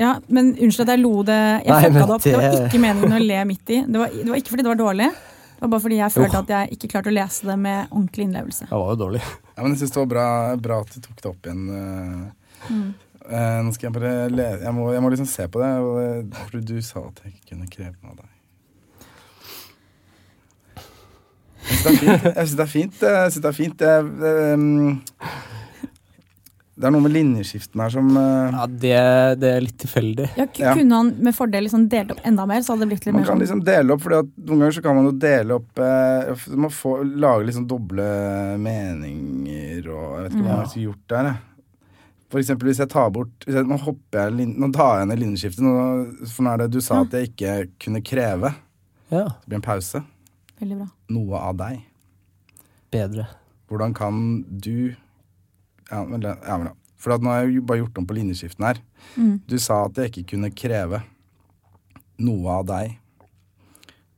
[0.00, 2.24] Ja, men unnskyld at jeg lo det Jeg Nei, fucka men det opp.
[2.24, 3.82] Det var ikke meningen å le midt i.
[3.84, 5.10] Det var, det var ikke fordi det var dårlig.
[5.56, 8.26] Det var bare fordi jeg følte at jeg ikke klarte å lese det med ordentlig
[8.26, 8.66] innlevelse.
[8.68, 9.22] Det var jo dårlig.
[9.56, 10.24] Ja, men jeg syns det var bra,
[10.60, 11.62] bra at du tok det opp igjen.
[11.72, 12.72] eh.
[12.74, 12.88] Mm.
[13.26, 15.70] Eh, nå skal jeg bare lese jeg må, jeg må liksom se på det.
[16.44, 18.32] fordi du sa at jeg ikke kunne kreve noe av deg.
[21.66, 22.26] Jeg syns det er fint.
[22.36, 23.00] Jeg synes det er fint.
[23.02, 23.80] Jeg synes det er fint.
[23.80, 23.98] Jeg,
[24.30, 25.00] ehm,
[26.76, 28.90] Det er noe med linjeskiftene her som uh, Ja, det,
[29.40, 30.26] det er litt tilfeldig.
[30.36, 30.74] Ja, Ja.
[30.76, 33.22] Kunne han med fordel liksom delt opp enda mer, så hadde det blitt litt Man
[33.22, 35.80] mer kan sånn liksom dele opp, for noen ganger så kan man jo dele opp
[35.80, 38.04] uh, Man får lage liksom doble
[38.66, 41.42] meninger og Jeg vet ikke hva man skulle gjort der, jeg.
[42.26, 45.20] For eksempel hvis jeg tar bort hvis jeg, Nå hopper jeg Nå tar jeg ned
[45.22, 48.52] linjeskiftet, nå- for nå er det du sa at jeg ikke kunne kreve.
[49.12, 50.02] Ja, Det blir en pause.
[50.60, 50.86] veldig bra.
[51.14, 51.80] Noe av deg.
[52.90, 53.26] bedre.
[53.70, 54.94] Hvordan kan du
[55.90, 58.16] Ja, men, ja, men, la- For at nå har jeg jo bare gjort om på
[58.16, 58.78] linjeskiften her.
[59.16, 59.34] Mm.
[59.46, 61.02] Du sa at jeg ikke kunne kreve
[62.18, 62.94] noe av deg.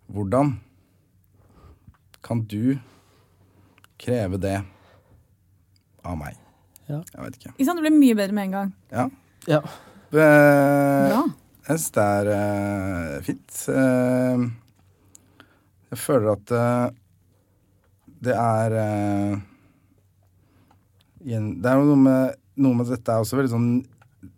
[0.09, 0.55] Hvordan
[2.25, 2.79] kan du
[4.01, 4.57] kreve det
[6.07, 6.39] av meg?
[6.89, 7.03] Ja.
[7.13, 7.53] Jeg vet ikke.
[7.59, 7.83] Ikke sant?
[7.83, 8.71] Det ble mye bedre med en gang.
[8.95, 9.09] Ja.
[9.51, 9.61] Ja.
[10.09, 11.21] Eh, Bra.
[11.69, 13.59] Jeg syns det er uh, fint.
[13.69, 14.47] Uh,
[15.93, 16.87] jeg føler at uh,
[18.25, 19.35] det er eh,
[21.19, 23.71] Det er noe med, noe med dette er også veldig sånn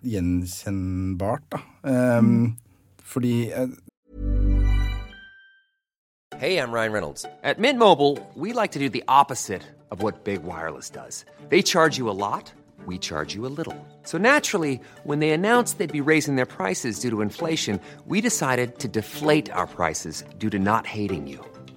[0.07, 1.61] gjenkjennbart, da.
[1.85, 2.23] Eh,
[3.11, 3.69] Fordi eh,
[6.41, 7.27] Hey, I'm Ryan Reynolds.
[7.43, 11.27] At Mint Mobile, we like to do the opposite of what Big Wireless does.
[11.51, 12.51] They charge you a lot,
[12.87, 13.77] we charge you a little.
[14.05, 18.79] So naturally, when they announced they'd be raising their prices due to inflation, we decided
[18.79, 21.45] to deflate our prices due to not hating you.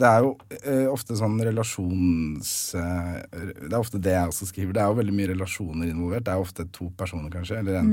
[0.00, 0.30] Det er jo
[0.60, 2.52] eh, ofte sånn relasjons...
[2.76, 3.18] Eh,
[3.66, 4.76] det er ofte det jeg også skriver.
[4.76, 6.26] Det er jo veldig mye relasjoner involvert.
[6.26, 7.92] Det er ofte to personer, kanskje, eller en.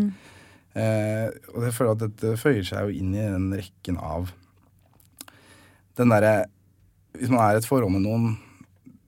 [0.74, 4.32] Eh, og jeg føler at dette føyer seg jo inn i den rekken av
[6.00, 6.48] den derre
[7.14, 8.32] Hvis man er i et forhold med noen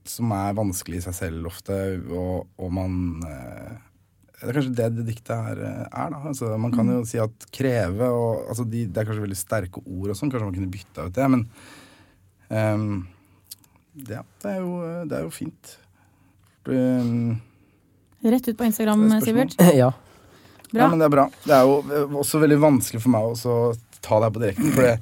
[0.06, 1.76] som er vanskelig i seg selv ofte,
[2.14, 3.72] og, og man eh,
[4.38, 6.20] Det er kanskje det det diktet her eh, er, da.
[6.30, 9.82] Altså, man kan jo si at kreve og altså, de, Det er kanskje veldig sterke
[9.82, 10.30] ord og sånn.
[10.30, 11.32] Kanskje man kunne bytta ut det.
[11.34, 11.48] men
[12.50, 13.06] Ehm,
[14.06, 14.78] ja, det er jo,
[15.08, 15.78] det er jo fint.
[16.66, 17.42] Um,
[18.26, 19.22] Rett ut på Instagram, er.
[19.26, 19.56] Sivert.
[19.84, 19.92] ja.
[20.72, 20.82] Bra.
[20.82, 21.28] Ja, men det er bra.
[21.46, 23.58] Det er jo også veldig vanskelig for meg å
[24.06, 24.72] ta det her på direkten.
[24.74, 24.96] For det,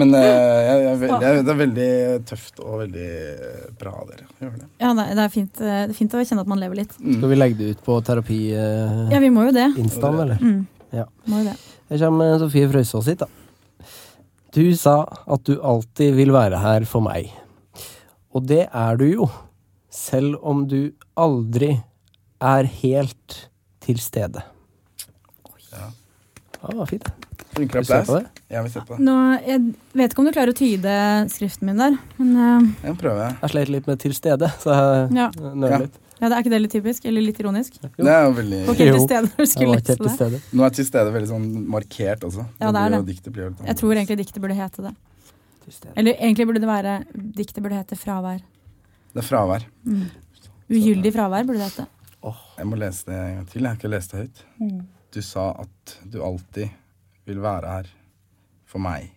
[0.00, 1.88] men uh, jeg, jeg, jeg, det er veldig
[2.28, 3.08] tøft og veldig
[3.80, 4.28] bra av dere.
[4.38, 4.68] Det.
[4.80, 6.82] Ja, det er, det, er fint, eh, det er fint å kjenne at man lever
[6.82, 6.94] litt.
[7.00, 7.16] Mm.
[7.18, 9.68] Skal vi legge det ut på terapi-instaen, Ja, vi må jo det.
[9.74, 10.38] eller?
[10.40, 10.62] Mm.
[10.94, 11.08] Ja.
[11.30, 11.58] Må jo det.
[11.90, 13.39] Her kommer Sofie Frøysaas hit, da.
[14.54, 17.30] Du sa at du alltid vil være her for meg.
[18.34, 19.28] Og det er du jo,
[19.90, 21.76] selv om du aldri
[22.42, 23.36] er helt
[23.84, 24.42] til stede.
[25.72, 25.90] Ja.
[26.60, 27.08] Ja, det var fint.
[27.54, 28.22] Funker Du ser på applaus.
[28.22, 28.42] det?
[28.54, 29.04] Jeg vil se på det.
[29.06, 29.62] Nå, jeg
[29.98, 30.94] vet ikke om du klarer å tyde
[31.32, 33.34] skriften min der, men uh, Jeg prøver.
[33.42, 35.28] Jeg slet litt med 'til stede', så jeg ja.
[35.54, 35.78] nøler Ja.
[35.86, 35.98] litt.
[36.20, 37.04] Ja, det er ikke det litt typisk?
[37.08, 37.76] Eller litt ironisk?
[37.80, 37.90] Jo.
[37.96, 40.10] Det er jo veldig Folk er til stede når du skulle lese det.
[40.16, 40.40] stede.
[40.52, 42.44] Nå er til stede veldig sånn markert også.
[42.60, 43.00] Ja, det er det.
[43.08, 44.94] Diktet blir Jeg tror egentlig diktet burde hete det.
[45.94, 48.42] Eller egentlig burde det være Diktet burde hete Fravær.
[49.10, 49.64] Det er fravær.
[49.86, 50.04] Mm.
[50.70, 51.86] Ugyldig fravær burde det hete.
[52.60, 53.62] Jeg må lese det en gang til.
[53.62, 54.42] Jeg har ikke lest det høyt.
[54.60, 54.80] Mm.
[55.10, 56.68] Du sa at du alltid
[57.26, 57.88] vil være her
[58.68, 59.08] for meg.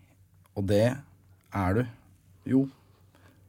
[0.56, 1.84] Og det er du.
[2.50, 2.64] Jo.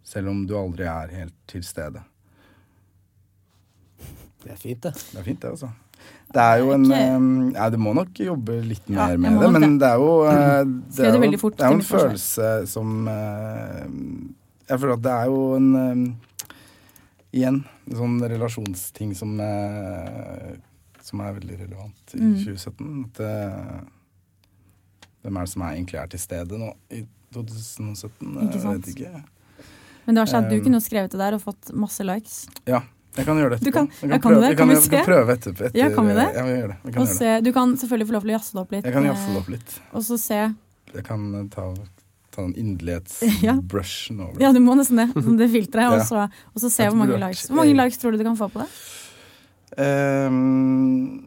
[0.04, 2.02] Selv om du aldri er helt til stede.
[4.44, 4.92] Det er fint, det.
[5.12, 5.70] Det er fint, det, altså.
[6.34, 6.86] Det er jo en
[7.54, 9.70] ja, Du må nok jobbe litt mer ja, med det, men det.
[9.80, 10.64] det er jo eh,
[10.98, 13.86] Det er jo, det er jo en følelse som eh,
[14.68, 15.70] Jeg føler at det er jo en
[17.34, 20.52] Igjen en sånn relasjonsting som eh,
[21.04, 22.34] Som er veldig relevant i Mm.
[22.42, 23.04] 2017.
[23.08, 23.80] At eh,
[25.24, 27.00] hvem er det som er, egentlig er til stede nå i
[27.34, 28.34] 2017?
[28.44, 29.12] Ikke Jeg vet ikke.
[30.04, 32.42] Men det sånn at du kunne jo skrevet det der og fått masse likes.
[32.68, 32.82] Ja,
[33.16, 33.72] jeg kan gjøre det etterpå.
[33.72, 34.56] kan- Jeg ja, kan prøve, det?
[34.58, 35.02] Kan vi se?
[35.06, 35.64] prøve etterpå.
[35.68, 36.26] Etter, Ja, kan vi det?
[36.34, 36.76] Ja, vi gjør det.
[36.84, 37.16] Vi kan gjøre det.
[37.18, 38.84] se, du kan selvfølgelig få lov til å jazze det opp litt.
[38.84, 39.80] Jeg kan jazze det eh, opp litt.
[39.92, 40.40] Og så se
[40.94, 41.74] Jeg kan eh, ta,
[42.34, 42.54] ta den
[43.46, 43.54] Ja.
[44.20, 44.40] over.
[44.40, 45.08] Ja, du må nesten det.
[45.14, 45.98] sånn Det filteret.
[45.98, 46.04] Ja.
[46.04, 47.46] så, og så se hvor mange likes.
[47.48, 48.68] Hvor mange likes tror du du kan få på det?
[49.78, 51.26] Ehm,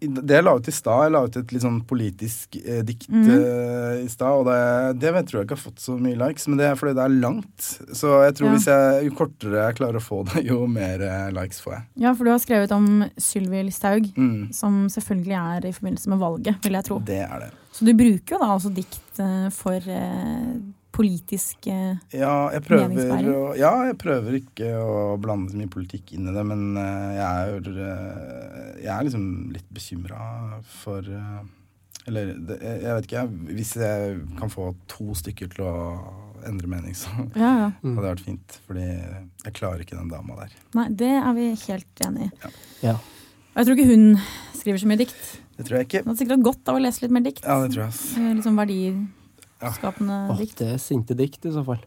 [0.00, 3.08] det jeg la ut i stad, jeg la ut et litt sånn politisk eh, dikt
[3.08, 3.22] mm.
[3.32, 6.60] eh, i stad, og det, det tror jeg ikke har fått så mye likes, men
[6.60, 7.68] det er fordi det er langt.
[7.96, 8.52] Så jeg tror Ja.
[8.56, 11.86] hvis jeg, jo kortere jeg klarer å få det, jo mer eh, likes får jeg.
[12.04, 14.52] Ja, for du har skrevet om Sylvi Listhaug, Mm.
[14.52, 17.00] som selvfølgelig er i forbindelse med valget, vil jeg tro.
[17.04, 17.50] Det er det.
[17.72, 20.52] Så du bruker jo da også dikt eh, for eh,
[20.96, 23.28] politisk eh, Ja, jeg prøver, Meningsbæring.
[23.36, 27.18] å, ja, jeg prøver ikke å blande så mye politikk inn i det, men eh,
[27.18, 30.20] jeg er, eh, jeg er liksom litt bekymra
[30.80, 31.06] for
[32.06, 35.74] Eller jeg vet ikke, hvis jeg kan få to stykker til å
[36.46, 37.70] endre mening, så Ja, ja.
[37.82, 38.58] hadde det vært fint.
[38.68, 40.52] Fordi jeg klarer ikke den dama der.
[40.78, 42.50] Nei, det er vi helt enig i.
[42.84, 42.92] Ja.
[42.94, 44.06] Og jeg tror ikke hun
[44.54, 45.18] skriver så mye dikt.
[45.56, 46.04] Det tror jeg ikke.
[46.04, 47.42] Hun hadde sikkert hatt godt av å lese litt mer dikt.
[47.42, 48.36] Ja, det tror jeg.
[48.38, 48.60] Liksom Eh,
[49.62, 50.58] Verdiskapende Åh, dikt.
[50.60, 51.80] det er sinte dikt, i så fall.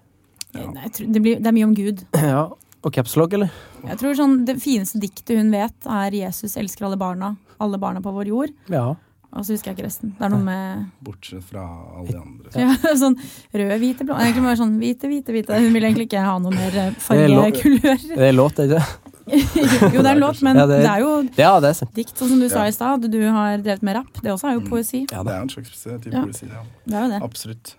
[0.55, 0.65] Ja.
[0.72, 2.05] Nei, tror, det, blir, det er mye om Gud.
[2.32, 2.47] Ja.
[2.80, 3.51] Og capslog, eller?
[3.84, 7.34] Jeg tror sånn, Det fineste diktet hun vet, er 'Jesus elsker alle barna'.
[7.59, 8.53] Alle barna på vår jord.
[8.72, 8.93] Ja.
[9.36, 10.13] Og så husker jeg ikke resten.
[10.17, 11.61] Det er noe med Bortsett fra
[11.99, 12.53] alle de andre.
[12.63, 13.17] ja, sånn
[13.53, 15.59] røde, hvite, blå Egentlig bare sånn hvite, hvite, hvite.
[15.59, 17.99] Hun vil egentlig ikke ha noe mer eh, fargekulør.
[18.15, 19.09] Det er låt, er det ikke?
[19.93, 22.15] jo, det er en låt, men Ja, det det- er jo Ja, det er dikt,
[22.17, 23.05] sånn som du sa i stad.
[23.11, 24.13] Du har drevet med rapp.
[24.21, 25.05] Det også er jo poesi.
[25.11, 26.23] Ja, Det er en slags type Ja.
[26.25, 26.63] poesi, ja.
[26.88, 27.21] Det er jo det.
[27.23, 27.75] Absolutt.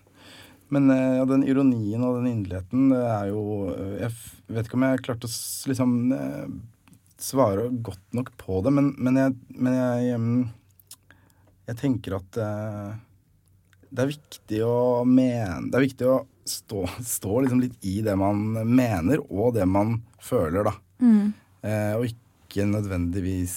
[0.71, 3.43] Men eh, ja, den ironien og den inderligheten, det er jo
[3.75, 4.11] eh, Jeg
[4.55, 5.33] vet ikke om jeg klarte å
[5.67, 6.47] liksom eh,
[7.19, 10.49] svare godt nok på det, men, men jeg, men jeg
[11.67, 12.31] Jeg tenker at
[13.91, 18.15] det er viktig å mene Det er viktig å stå, stå liksom litt i det
[18.17, 20.73] man mener, og det man føler, da.
[20.99, 21.33] Mm.
[21.61, 23.55] Eh, og ikke nødvendigvis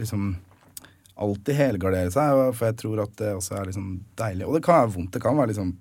[0.00, 0.34] liksom
[1.16, 3.90] alltid helgardere seg, for jeg tror at det også er liksom
[4.20, 4.46] deilig.
[4.46, 5.12] Og det kan være vondt.
[5.16, 5.74] Det kan være liksom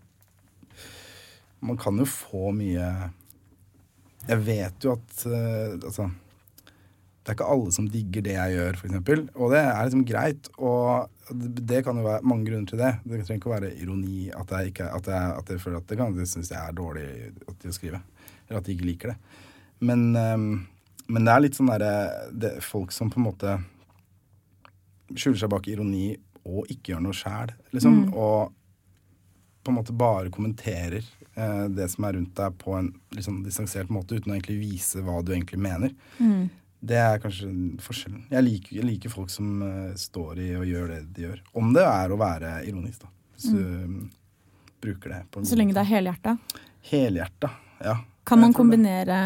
[1.65, 2.88] Man kan jo få mye
[4.28, 6.11] Jeg vet jo at eh, Altså
[7.26, 9.21] det er ikke alle som digger det jeg gjør, f.eks.
[9.34, 10.49] Og det er liksom greit.
[10.61, 12.91] Og det kan jo være mange grunner til det.
[13.01, 15.88] Det trenger ikke å være ironi at jeg, ikke, at jeg, at jeg føler at
[15.89, 17.07] det kan De syns jeg er dårlig
[17.63, 18.03] til å skrive.
[18.45, 19.17] Eller at de ikke liker det.
[19.89, 20.45] Men, ehm,
[21.08, 23.56] men det er litt sånn derre Folk som på en måte
[25.14, 27.99] skjuler seg bak ironi og ikke gjør noe sjæl, liksom.
[28.14, 28.53] Og
[29.66, 33.89] på en måte bare kommenterer eh, det som er rundt deg på en liksom, distansert
[33.93, 35.93] måte, uten å egentlig vise hva du egentlig mener.
[36.20, 36.51] Mm.
[36.86, 37.49] Det er kanskje
[37.82, 38.28] forskjellen.
[38.30, 41.41] Jeg liker, jeg liker folk som uh, står i og gjør det de gjør.
[41.58, 43.12] Om det er å være ironisk, da.
[43.36, 44.03] Hvis du mm,
[44.86, 46.36] bruker det på en Så lenge det er helhjerta.
[46.91, 47.49] Helhjerta,
[47.82, 47.95] ja.
[48.26, 49.24] Kan man kombinere det.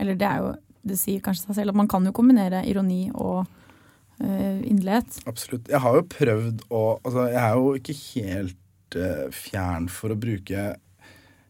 [0.00, 3.04] Eller det er jo Det sier kanskje seg selv at man kan jo kombinere ironi
[3.14, 5.20] og uh, inderlighet.
[5.30, 5.70] Absolutt.
[5.70, 10.18] Jeg har jo prøvd å Altså, jeg er jo ikke helt uh, fjern for å
[10.18, 10.66] bruke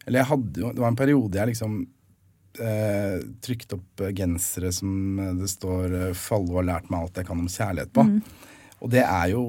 [0.05, 1.75] Eller jeg hadde jo Det var en periode jeg liksom
[2.59, 7.17] uh, trykte opp eh, gensere som eh, det står uh, 'Fallo har lært meg alt
[7.17, 8.05] jeg kan om kjærlighet' på.
[8.83, 9.43] Og det er jo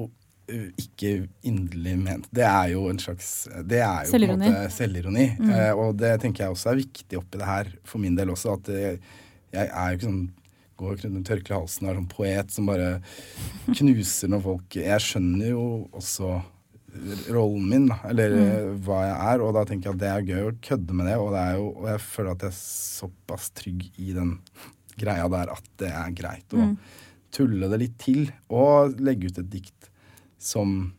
[0.49, 1.11] eh, ikke
[1.45, 2.29] inderlig ment.
[2.33, 4.49] Det er jo en slags Det er jo på en Selvironi.
[4.49, 5.27] måte selvironi.
[5.51, 8.57] Eh, og det tenker jeg også er viktig oppi det her, for min del også.
[8.57, 8.99] At det,
[9.55, 10.25] jeg er jo ikke sånn
[10.75, 12.89] går ikke rundt med tørkle i halsen og er sånn poet som bare
[13.69, 16.33] knuser når folk Jeg skjønner jo også
[17.35, 18.67] rollen min, eller mm.
[18.85, 21.15] hva jeg er, og da tenker jeg at det er gøy å kødde med det,
[21.19, 24.37] og, det jo, og jeg føler at jeg er såpass trygg i den
[24.95, 26.69] greia der at det er greit å
[27.35, 29.89] tulle det litt til, og legge ut et dikt
[30.39, 30.93] som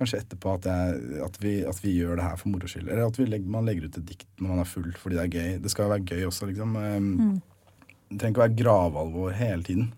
[0.00, 2.88] Kanskje etterpå at, jeg, at, vi, at vi gjør det her for moro skyld.
[2.88, 5.24] Eller at vi legger, man legger ut et dikt når man er full fordi det
[5.26, 5.50] er gøy.
[5.60, 6.76] Det skal jo være gøy også, liksom.
[6.80, 7.34] Mm.
[8.10, 9.90] Det trenger ikke å være gravalvor hele tiden.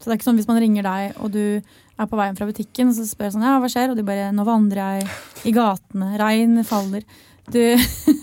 [0.00, 2.46] Så det er ikke sånn hvis man ringer deg, og du er på veien fra
[2.48, 3.90] butikken, og så spør jeg sånn Ja, hva skjer?
[3.92, 5.10] Og du bare Nå vandrer jeg
[5.50, 6.14] i gatene.
[6.22, 7.04] Regn faller.
[7.50, 7.60] Du,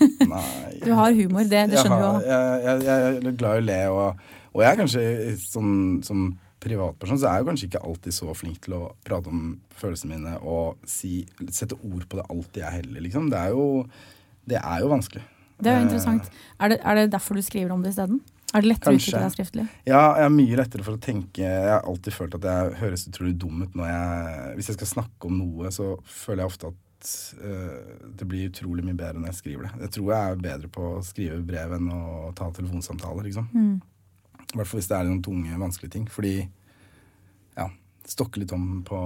[0.86, 1.44] du har humor.
[1.44, 2.26] Det, det skjønner har, du òg.
[2.32, 5.04] jeg, jeg, jeg er glad i å le, og, og jeg er kanskje
[5.44, 5.72] sånn
[6.06, 6.28] som
[6.68, 9.42] privatperson så er jeg jo kanskje ikke alltid så flink til å prate om
[9.80, 13.28] følelsene mine og si, sette ord på det alltid jeg heller, liksom.
[13.32, 13.66] Det er jo,
[14.48, 15.24] det er jo vanskelig.
[15.58, 16.28] Det er jo Eh, interessant.
[16.62, 18.20] Er det, er det derfor du skriver om det isteden?
[18.54, 19.10] Er det lettere å Kanskje.
[19.10, 19.64] uttrykke deg skriftlig?
[19.90, 23.02] Ja, jeg er mye lettere for å tenke Jeg har alltid følt at jeg høres
[23.10, 26.70] utrolig dum ut når jeg Hvis jeg skal snakke om noe, så føler jeg ofte
[26.70, 27.10] at
[27.44, 29.72] eh, det blir utrolig mye bedre når jeg skriver det.
[29.84, 33.50] Jeg tror jeg er bedre på å skrive brev enn å ta telefonsamtaler, liksom.
[34.48, 36.06] I hvert fall hvis det er noen tunge, vanskelige ting.
[36.08, 36.32] Fordi
[38.08, 39.00] stokke litt om på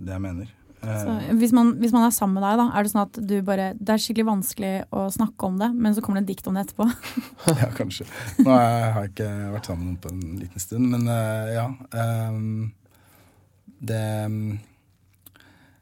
[0.00, 0.48] det jeg mener.
[0.82, 3.18] Eh, Så, hvis, man, hvis man er sammen med deg, da, er det sånn at
[3.28, 6.32] du bare Det er skikkelig vanskelig å snakke om det, men så kommer det et
[6.34, 6.88] dikt om det etterpå?
[7.60, 8.08] ja, kanskje.
[8.40, 11.66] Nå har jeg, ikke vært sammen med noen på en liten stund, men eh, ja.
[12.00, 12.70] ehm,
[13.80, 14.04] det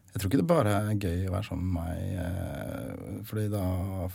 [0.09, 3.62] Jeg tror ikke det bare er gøy å være sammen med meg, eh, fordi da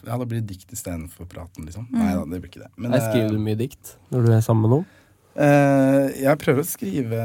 [0.03, 1.88] Ja, da blir det dikt istedenfor praten, liksom.
[1.95, 2.74] Nei da, det blir ikke det.
[2.76, 4.91] Men, Jeg skriver eh, du mye dikt når du er sammen med noen?
[5.34, 7.22] Eh, jeg prøver å skrive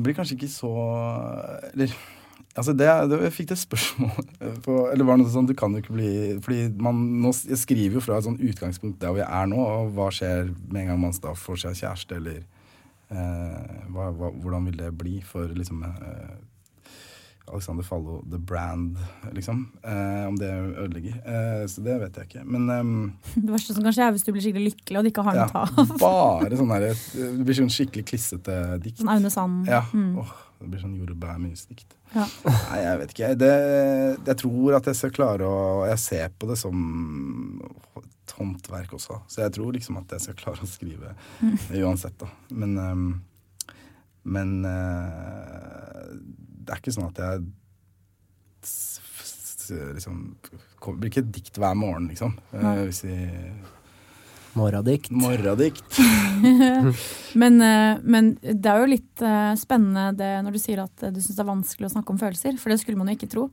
[0.00, 0.70] Blir kanskje ikke så
[1.74, 1.90] Eller
[2.56, 4.30] altså det, det, jeg fikk det spørsmålet
[4.64, 7.60] på Eller var det noe sånn Du kan jo ikke bli Fordi man nå, jeg
[7.60, 10.86] skriver jo fra et sånn utgangspunkt der hvor jeg er nå, og hva skjer med
[10.86, 12.40] en gang man får seg kjæreste, eller
[13.12, 16.32] eh, hva, hva, hvordan vil det bli for liksom eh,
[17.50, 18.96] Alexander Fallo, the brand,
[19.34, 19.64] liksom.
[19.82, 21.16] Eh, om det ødelegger.
[21.26, 22.44] Eh, så det vet jeg ikke.
[22.46, 22.92] Men um,
[23.34, 25.40] Det verste som kan skje, er hvis du blir skikkelig lykkelig og det ikke har
[25.40, 25.90] noe ta av.
[25.98, 26.86] bare sånn her,
[27.16, 29.02] Det blir sånn skikkelig klissete dikt.
[29.02, 29.66] Sånn Aune Sand.
[29.68, 29.82] Ja.
[29.92, 30.14] Mm.
[30.22, 30.30] Åh,
[30.62, 31.98] det blir sånn jordbærmusdikt.
[32.14, 32.28] Ja.
[32.46, 33.32] Nei, jeg vet ikke.
[33.40, 33.52] Det,
[34.30, 36.76] jeg tror at jeg skal klare å Jeg ser på det som
[37.98, 39.18] et håndverk også.
[39.32, 41.56] Så jeg tror liksom at jeg skal klare å skrive Mm.
[41.82, 42.28] uansett, da.
[42.54, 43.06] Men um,
[44.24, 46.12] Men eh,
[46.62, 47.44] det er ikke sånn at jeg
[49.96, 50.16] liksom
[50.98, 52.34] blir ikke et dikt hver morgen, liksom.
[52.52, 53.16] Uh, hvis vi
[54.52, 55.08] Morradikt.
[55.16, 55.98] Morradikt.
[57.40, 61.20] Men, eh, men det er jo litt eh, spennende det når du sier at du
[61.22, 62.58] syns det er vanskelig å snakke om følelser.
[62.60, 63.46] For det skulle man jo ikke tro.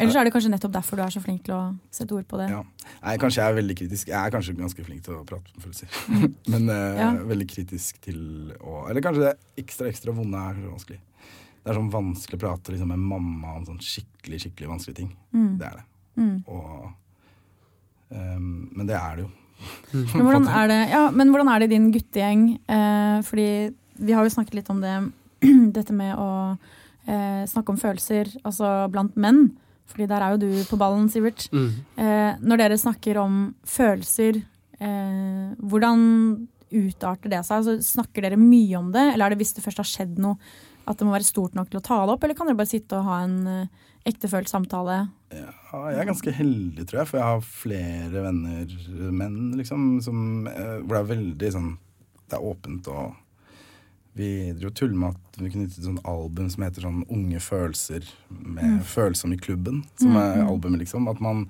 [0.00, 1.60] Ellers er det kanskje nettopp derfor du er så flink til å
[1.94, 2.48] sette ord på det.
[2.50, 2.62] Ja.
[3.04, 4.10] Nei, kanskje jeg er veldig kritisk.
[4.10, 6.02] Jeg er kanskje ganske flink til å prate om følelser.
[6.52, 6.98] Men Mm.
[6.98, 7.08] Ja.
[7.28, 8.20] veldig kritisk til
[8.58, 11.00] å Eller kanskje det ekstra ekstra vonde er kanskje vanskelig.
[11.62, 15.12] Det er sånn vanskelig å prate liksom, med mamma om sånn skikkelig skikkelig vanskelige ting.
[15.30, 15.52] Mm.
[15.60, 15.86] Det er det.
[16.18, 16.34] Mm.
[16.50, 16.90] Og
[18.10, 19.30] um, Men det er det jo.
[19.92, 22.46] Men hvordan er det, ja, men hvordan er det i din guttegjeng?
[22.66, 23.48] Eh, fordi
[24.02, 24.94] vi har jo snakket litt om det,
[25.76, 26.30] dette med å
[27.06, 29.44] eh, snakke om følelser, altså blant menn.
[29.92, 31.46] Fordi der er jo du på ballen, Sivert.
[31.52, 31.68] Mm.
[32.00, 33.38] Eh, når dere snakker om
[33.68, 34.40] følelser,
[34.80, 36.02] eh, hvordan
[36.72, 37.60] utarter det seg?
[37.60, 40.38] Altså, snakker dere mye om det, eller er det hvis det først har skjedd noe,
[40.86, 42.70] at det må være stort nok til å ta det opp, eller kan dere bare
[42.72, 44.98] sitte og ha en eh, ektefølt samtale?
[45.32, 45.52] Ja,
[45.92, 48.76] jeg er ganske heldig, tror jeg, for jeg har flere venner,
[49.14, 51.74] menn, liksom, som, eh, hvor det er veldig sånn
[52.28, 53.18] Det er åpent og
[54.18, 56.84] Vi driver og tuller med at vi kunne gitt ut et sånt album som heter
[56.84, 61.08] sånn Unge følelser med Følsom i klubben, som er albumet, liksom.
[61.08, 61.46] At man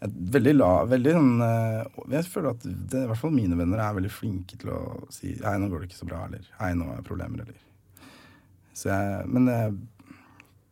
[0.00, 3.98] veldig la, veldig sånn eh, Jeg føler at det, i hvert fall mine venner er
[4.00, 4.80] veldig flinke til å
[5.12, 7.66] si Hei, nå går det ikke så bra, eller Hei, nå har jeg problemer, eller
[8.88, 9.60] jeg Men det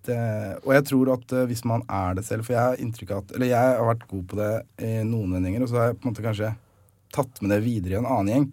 [0.09, 0.17] det,
[0.65, 3.23] og jeg tror at eh, hvis man er det selv For jeg har inntrykk av
[3.25, 4.53] at Eller jeg har vært god på det
[4.87, 6.55] i noen vendinger, og så har jeg på en måte kanskje
[7.15, 8.47] tatt med det videre i en annen gjeng.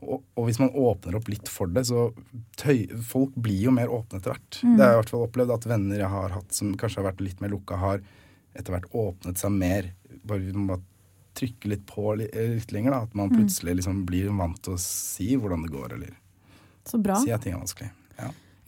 [0.00, 2.08] Og, og hvis man åpner opp litt for det, så
[2.58, 4.58] tøy, Folk blir jo mer åpne etter hvert.
[4.64, 7.10] Det har jeg i hvert fall opplevd at venner jeg har hatt som kanskje har
[7.12, 8.02] vært litt mer lukka, har
[8.58, 9.92] etter hvert åpnet seg mer.
[10.26, 10.82] Bare må bare
[11.38, 13.04] trykke litt på eh, litt lenger, da.
[13.06, 16.18] At man plutselig liksom blir vant til å si hvordan det går, eller
[16.90, 17.20] Så bra.
[17.22, 17.92] si at ting er vanskelig.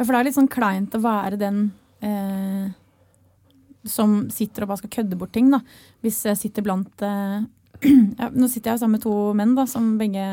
[0.02, 0.06] Ja.
[0.06, 1.64] For det er litt sånn kleint å være den
[2.02, 2.72] eh,
[3.88, 5.62] som sitter og bare skal kødde bort ting, da.
[6.02, 7.40] Hvis jeg sitter blant eh,
[8.20, 10.26] ja, Nå sitter jeg jo sammen med to menn da, som begge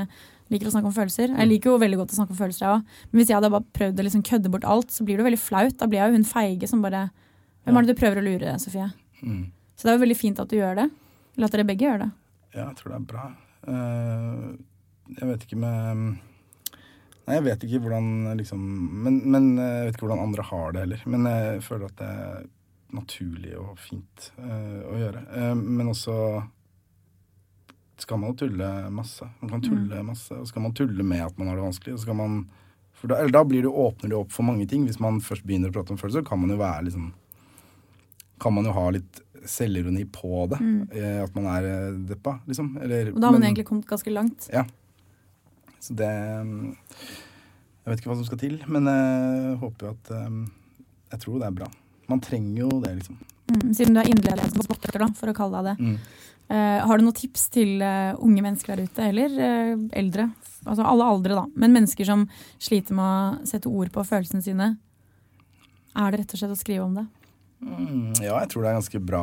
[0.50, 1.30] liker å snakke om følelser.
[1.36, 2.94] Jeg liker jo veldig godt å snakke om følelser, jeg òg.
[3.12, 5.28] Men hvis jeg hadde bare prøvd å liksom kødde bort alt, så blir det jo
[5.28, 5.76] veldig flaut.
[5.78, 7.10] Da blir jeg jo hun feige som bare
[7.68, 8.88] Hvem er det du prøver å lure, Sofie?
[9.22, 9.44] Mm.
[9.78, 10.86] Så det er jo veldig fint at du gjør det.
[11.36, 12.08] Eller at dere begge gjør det.
[12.56, 13.26] Ja, jeg tror det er bra.
[13.68, 14.48] Uh,
[15.20, 16.02] jeg vet ikke med
[17.30, 18.06] Nei, jeg vet ikke hvordan
[18.40, 18.62] liksom
[19.06, 21.04] men, men eh, jeg vet ikke hvordan andre har det heller.
[21.14, 22.48] Men jeg føler at det er
[22.98, 25.20] naturlig og fint uh, å gjøre.
[25.30, 26.16] Uh, men også
[28.02, 29.28] skal man jo tulle masse.
[29.44, 31.94] Man kan tulle masse, og så kan man tulle med at man har det vanskelig.
[31.94, 32.40] Og så kan man,
[32.98, 34.88] for da, eller da blir det, åpner det opp for mange ting.
[34.90, 37.12] Hvis man først begynner å prate om følelser, kan man jo være liksom
[38.40, 39.18] Kan man jo ha litt
[39.52, 40.62] selvironi på det.
[40.64, 40.78] Mm.
[41.26, 41.66] At man er
[42.08, 42.78] deppa, liksom.
[42.80, 44.48] Eller, Og da har man men- egentlig kommet ganske langt.
[44.48, 44.64] Ja.
[45.80, 46.10] Så det
[46.46, 50.40] mm, Jeg vet ikke hva som skal til, men jeg håper jo at eh,
[51.14, 51.70] Jeg tror det er bra.
[52.10, 53.20] Man trenger jo det, liksom.
[53.50, 55.92] Mm, siden du er alene som spotter, da, for å kalle deg det.
[55.92, 56.26] Mm.
[56.50, 60.26] Uh, har du noen tips til uh, unge mennesker der ute, eller uh, eldre?
[60.66, 61.44] Altså alle aldre, da.
[61.62, 62.24] Men mennesker som
[62.58, 64.72] sliter med å sette ord på følelsene sine.
[65.98, 67.06] Er det rett og slett å skrive om det?
[67.60, 69.22] Mm, ja, jeg tror det er ganske bra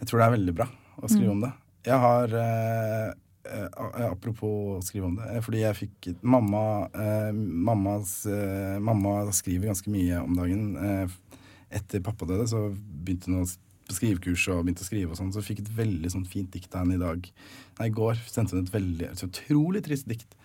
[0.00, 0.66] Jeg tror det er veldig bra
[0.98, 1.50] å skrive om det.
[1.86, 3.12] Jeg har eh, eh,
[3.44, 5.28] Apropos å skrive om det.
[5.36, 10.76] eh, Fordi jeg fikk Mamma, eh, mammas, eh, mamma skriver ganske mye om dagen.
[10.76, 11.08] Eh,
[11.70, 13.46] etter pappa døde, så begynte hun
[13.88, 15.32] på skrivekurs og begynte å skrive og sånn.
[15.32, 17.30] Så fikk et veldig sånn fint dikt av henne i dag.
[17.78, 20.36] Nei, i går sendte hun et veldig et utrolig trist dikt.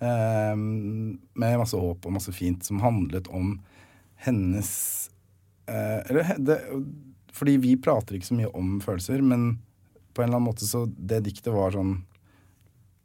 [0.00, 3.60] Eh, med masse håp og masse fint, som handlet om
[4.24, 5.10] hennes
[5.68, 6.58] eh, Eller det,
[7.32, 9.58] Fordi vi prater ikke så mye om følelser, men
[10.14, 12.04] på en eller annen måte så Det diktet var sånn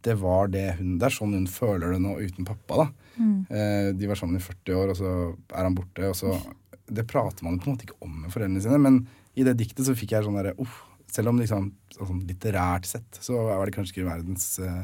[0.05, 2.87] Det var det hun Det er sånn hun føler det nå uten pappa, da.
[3.51, 5.13] Eh, de var sammen i 40 år, og så
[5.51, 6.35] er han borte, og så
[6.89, 9.03] Det prater man på en måte ikke om med foreldrene sine, men
[9.37, 10.85] i det diktet så fikk jeg sånn derre uff.
[11.09, 14.83] Selv om liksom sånn litterært sett så var det kanskje ikke verdens eh,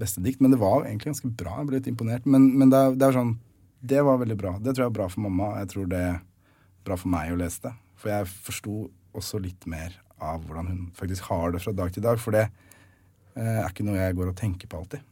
[0.00, 0.40] beste dikt.
[0.40, 1.58] Men det var egentlig ganske bra.
[1.60, 2.28] Jeg ble litt imponert.
[2.28, 3.34] Men, men det, er, det er sånn
[3.82, 4.52] Det var veldig bra.
[4.58, 5.50] Det tror jeg er bra for mamma.
[5.60, 6.20] Jeg tror det er
[6.86, 7.74] bra for meg å lese det.
[8.00, 8.76] For jeg forsto
[9.18, 12.20] også litt mer av hvordan hun faktisk har det fra dag til dag.
[12.22, 12.46] For det
[13.38, 15.04] er ikke noe jeg går og tenker på alltid.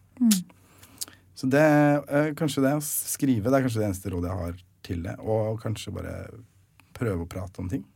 [1.41, 4.59] Så det er kanskje det å skrive det er kanskje det eneste rådet jeg har
[4.85, 5.17] til det.
[5.25, 6.17] Og kanskje bare
[6.97, 7.87] prøve å prate om ting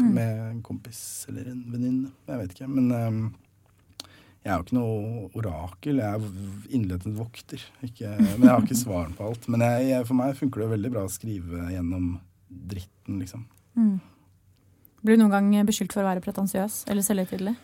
[0.00, 2.10] med en kompis eller en venninne.
[2.26, 2.68] Jeg vet ikke.
[2.72, 3.22] Men um,
[4.40, 6.00] jeg er jo ikke noe orakel.
[6.00, 7.64] Jeg er innledet vokter.
[7.84, 9.48] Ikke, men jeg har ikke svaren på alt.
[9.52, 12.14] Men jeg, jeg, for meg funker det veldig bra å skrive gjennom
[12.48, 13.44] dritten, liksom.
[15.04, 17.54] Blir du noen gang beskyldt for å være pretensiøs eller selvhøytidelig?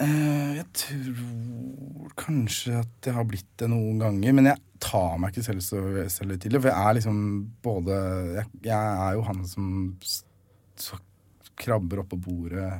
[0.00, 5.32] Eh, jeg tror kanskje at jeg har blitt det noen ganger, men jeg tar meg
[5.32, 6.62] ikke selv så selvhøytidelig.
[6.62, 7.20] For jeg er liksom
[7.64, 7.98] både
[8.38, 9.68] jeg, jeg er jo han som
[10.02, 10.98] så
[11.62, 12.70] krabber oppå bordet,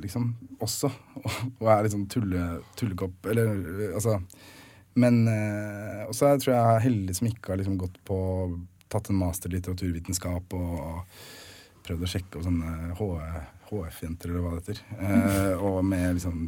[0.00, 0.32] liksom,
[0.64, 0.90] også.
[1.22, 1.30] Og,
[1.60, 2.44] og er litt sånn tulle,
[2.78, 3.54] tullekopp, eller
[3.92, 4.18] altså
[4.98, 8.18] Men eh, også jeg tror jeg er heldig som ikke har liksom gått på
[8.94, 11.16] Tatt en master i litteraturvitenskap og
[11.82, 12.92] prøvd å sjekke opp sånne
[13.82, 14.82] HF-jenter, eller hva det heter.
[15.00, 16.44] Eh, og med liksom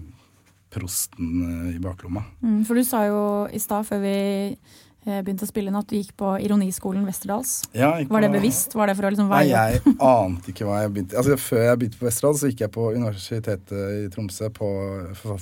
[0.72, 2.24] prosten eh, i baklomma.
[2.42, 3.22] Mm, for du sa jo
[3.54, 4.16] i stad, før vi
[4.54, 7.58] eh, begynte å spille inn, at du gikk på Ironiskolen Westerdals.
[7.76, 8.74] Ja, Var det bevisst?
[8.76, 9.86] Var det for å liksom Nei, veie opp?
[9.86, 12.74] jeg ante ikke hva jeg begynte Altså Før jeg begynte på Westerdals, så gikk jeg
[12.74, 14.68] på Universitetet i Tromsø, på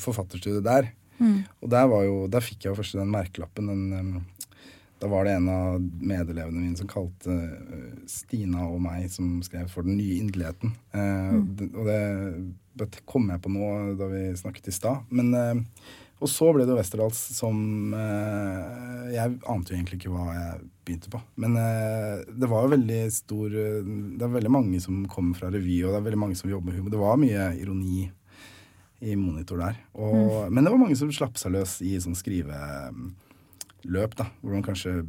[0.05, 0.93] forfatterstudiet der.
[1.19, 1.41] Mm.
[1.63, 3.71] Og der, var jo, der fikk jeg jo først den merkelappen.
[3.71, 4.15] Den, em,
[5.05, 9.69] da var det en av medelevene mine som kalte eh, Stina og meg, som skrev
[9.73, 10.73] for Den nye inderligheten.
[10.95, 11.43] Mm.
[11.75, 12.01] Og det,
[12.81, 13.69] det kom jeg på nå
[14.01, 15.05] da vi snakket i stad.
[15.15, 15.61] Men eh,
[16.25, 21.13] Og så ble det Westerdals som eh, Jeg ante jo egentlig ikke hva jeg begynte
[21.13, 21.21] på.
[21.45, 25.53] Men eh, det var jo veldig stor eh, Det er veldig mange som kommer fra
[25.53, 26.95] revy, og det er veldig mange som jobber med humor.
[26.95, 28.07] Det var mye ironi
[29.05, 29.77] i monitor der.
[30.01, 32.17] Og, Men det var mange som slapp seg løs i sånn
[33.85, 34.29] skriveløp, da.
[34.41, 35.05] Hvor man kanskje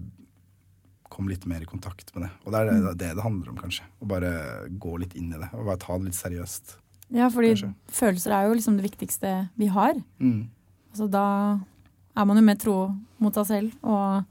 [1.09, 2.31] kom litt mer i kontakt med det.
[2.43, 3.85] Og det er det det, det handler om, kanskje.
[4.01, 4.31] Å bare
[4.69, 5.49] gå litt inn i det.
[5.55, 6.77] Og bare ta det litt seriøst.
[7.13, 7.73] Ja, fordi Kanskje.
[7.93, 9.93] følelser er jo liksom det viktigste vi har.
[10.19, 10.47] Mm.
[10.91, 11.25] Altså, da
[12.15, 12.77] er man jo mer tro
[13.21, 13.75] mot seg selv.
[13.85, 14.25] Og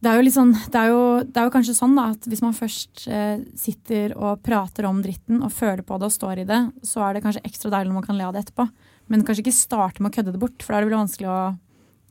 [0.00, 2.28] det er jo, liksom sånn, det er jo, det er jo kanskje sånn da, at
[2.28, 6.42] hvis man først eh, sitter og prater om dritten og føler på det og står
[6.42, 8.66] i det, så er det kanskje ekstra deilig når man kan le av det etterpå.
[9.12, 11.30] Men kanskje ikke starte med å kødde det bort, for da er det veldig vanskelig
[11.30, 11.40] å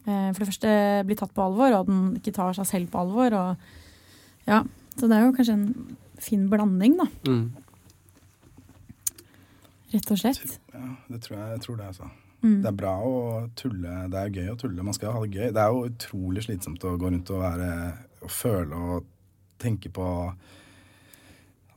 [0.06, 0.72] for det første
[1.06, 3.36] blir tatt på alvor, og at den ikke tar seg selv på alvor.
[3.38, 3.56] Og,
[4.48, 4.64] ja,
[4.98, 7.52] så det er jo kanskje en fin blanding, da, Mm.
[9.94, 10.60] rett og slett.
[10.74, 12.10] Ja, det tror jeg, jeg tror det, altså.
[12.42, 12.62] Mm.
[12.64, 13.14] Det er bra å
[13.60, 13.96] tulle.
[14.14, 14.84] Det er gøy å tulle.
[14.84, 15.50] Man skal ha det gøy.
[15.52, 17.72] Det er jo utrolig slitsomt å gå rundt og være
[18.22, 19.06] og føle og
[19.60, 20.06] tenke på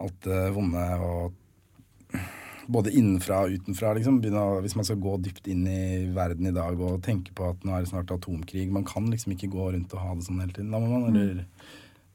[0.02, 1.32] alt det vonde og
[2.72, 3.92] både innenfra og utenfra.
[3.98, 4.18] Liksom.
[4.22, 5.82] Begynne å, hvis man skal gå dypt inn i
[6.16, 9.34] verden i dag og tenke på at nå er det snart atomkrig Man kan liksom
[9.36, 10.72] ikke gå rundt og ha det sånn hele tiden.
[10.74, 11.44] Da må man eller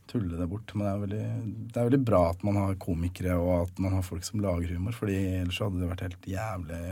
[0.07, 0.71] tulle det bort.
[0.75, 1.25] Men det er, veldig,
[1.73, 4.71] det er veldig bra at man har komikere og at man har folk som lager
[4.75, 6.85] humor, Fordi ellers hadde det vært helt jævlig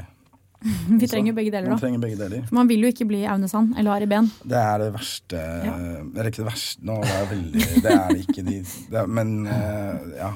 [1.01, 1.81] Vi trenger begge deler, Man da.
[1.83, 2.45] trenger begge deler.
[2.55, 4.27] Man vil jo ikke bli Aune Sand eller Ari Behn.
[4.43, 8.21] Det er det verste Eller ikke det verste, nå det er veldig Det er det
[8.23, 8.57] ikke de
[8.95, 10.31] det Men eh, ja.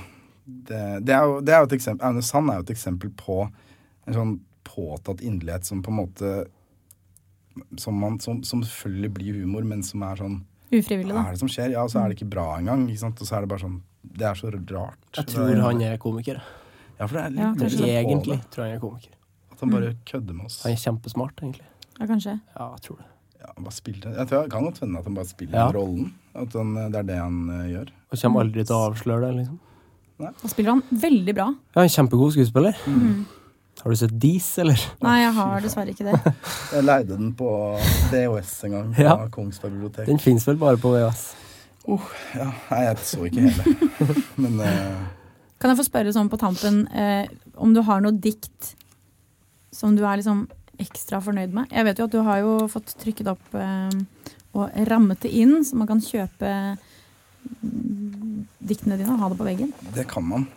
[0.69, 3.11] Det, det, er jo, det er jo et eksempel Aune Sand er jo et eksempel
[3.17, 3.35] på
[4.07, 4.33] en sånn
[4.69, 6.31] påtatt inderlighet som på en måte
[7.77, 10.39] som, man, som, som selvfølgelig blir humor, men som er sånn
[10.69, 11.27] Ufrivillig, Hva da.
[11.31, 11.71] er det som skjer?
[11.73, 12.83] Ja, og så er det ikke bra engang.
[12.91, 13.17] Ikke sant?
[13.23, 14.99] Og så er det bare sånn Det er så rart.
[15.17, 16.37] Jeg tror er- han er komiker.
[16.99, 18.51] Ja, for det er litt Ja, mer kanskje sånn Egentlig det.
[18.53, 19.15] tror jeg han er komiker.
[19.51, 20.59] At han bare kødder med oss.
[20.63, 21.65] Han er kjempesmart, egentlig.
[21.99, 22.35] Ja, kanskje.
[22.53, 23.07] Ja, jeg tror det.
[23.39, 25.71] Ja, han bare spiller Jeg tror jeg kan godt hende at han bare spiller Ja.
[25.71, 26.13] rollen.
[26.35, 27.89] At han, det er det han uh, gjør.
[28.11, 29.59] Og kommer aldri til å avsløre det, liksom.
[30.19, 31.49] Da spiller han veldig bra.
[31.75, 32.75] Ja, en kjempegod skuespiller.
[32.87, 33.25] Mm.
[33.79, 34.81] Har du sett Dis, eller?
[35.05, 36.33] Nei, jeg har dessverre ikke det.
[36.75, 37.51] Jeg leide den på
[38.11, 38.89] DOS en gang.
[38.97, 39.13] fra Ja.
[39.31, 40.09] Kongsberg bibliotek.
[40.09, 41.23] Den fins vel bare på VHS.
[42.35, 43.75] Ja, nei, jeg så ikke hele.
[44.43, 45.07] Men uh...
[45.59, 48.73] Kan jeg få spørre sånn på tampen eh, om du har noe dikt
[49.75, 50.43] som du er liksom
[50.79, 51.71] ekstra fornøyd med?
[51.73, 53.95] Jeg vet jo at du har jo fått trykket opp eh,
[54.59, 56.51] og rammet det inn, så man kan kjøpe
[58.69, 59.75] diktene dine og ha det på veggen.
[59.95, 60.47] det kan man.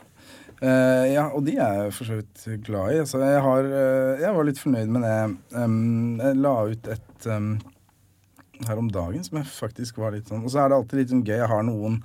[0.62, 2.98] Uh, ja, og de er jeg for så vidt glad i.
[3.02, 5.14] Altså, jeg, har, uh, jeg var litt fornøyd med det.
[5.58, 7.56] Um, jeg la ut et um,
[8.68, 11.10] her om dagen som jeg faktisk var litt sånn Og så er det alltid litt
[11.10, 11.38] sånn gøy.
[11.40, 12.00] Jeg har noen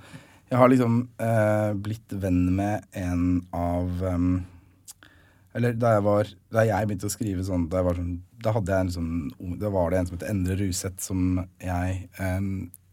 [0.50, 4.32] Jeg har liksom uh, blitt venn med en av um,
[5.54, 8.56] Eller da jeg var Da jeg begynte å skrive sånn Da, jeg var sånn, da
[8.56, 12.08] hadde jeg en sånn Da var det en som het Endre Ruseth, som jeg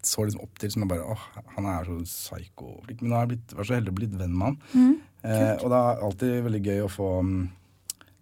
[0.08, 2.72] så liksom opp til som jeg bare Åh, han er så psycho.
[2.88, 4.96] Men nå har jeg blitt, vært så heldig å blitt venn med han.
[5.26, 7.38] Eh, og det er alltid veldig gøy å få mm,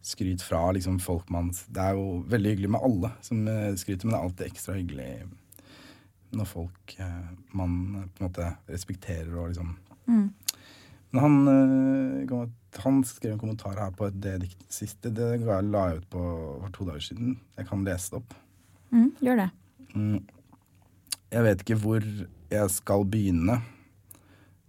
[0.03, 4.07] skryt fra liksom folk man Det er jo veldig hyggelig med alle som eh, skryter,
[4.07, 5.09] men det er alltid ekstra hyggelig
[6.33, 10.33] når folk eh, man eh, på en måte respekterer og liksom Mm.
[11.13, 12.49] Men han,
[12.83, 15.13] han skrev en kommentar her på det diktet siste.
[15.15, 16.23] Det la jeg ut på
[16.59, 17.37] for to dager siden.
[17.55, 18.33] Jeg kan lese det opp.
[18.91, 19.45] Mm, gjør det.
[19.93, 20.17] Mm.
[21.33, 22.03] Jeg vet ikke hvor
[22.53, 23.59] jeg skal begynne,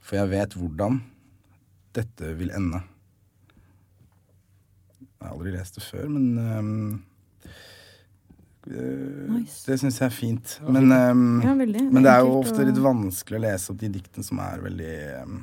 [0.04, 1.02] for jeg vet hvordan
[1.94, 2.80] dette vil ende.
[5.20, 7.02] Jeg har aldri lest det før, men um,
[8.64, 9.58] Nice.
[9.68, 10.54] Det syns jeg er fint.
[10.72, 11.82] Men, um, Ja, veldig.
[11.92, 14.94] men det er jo ofte litt vanskelig å lese opp de diktene som er veldig
[15.24, 15.42] um,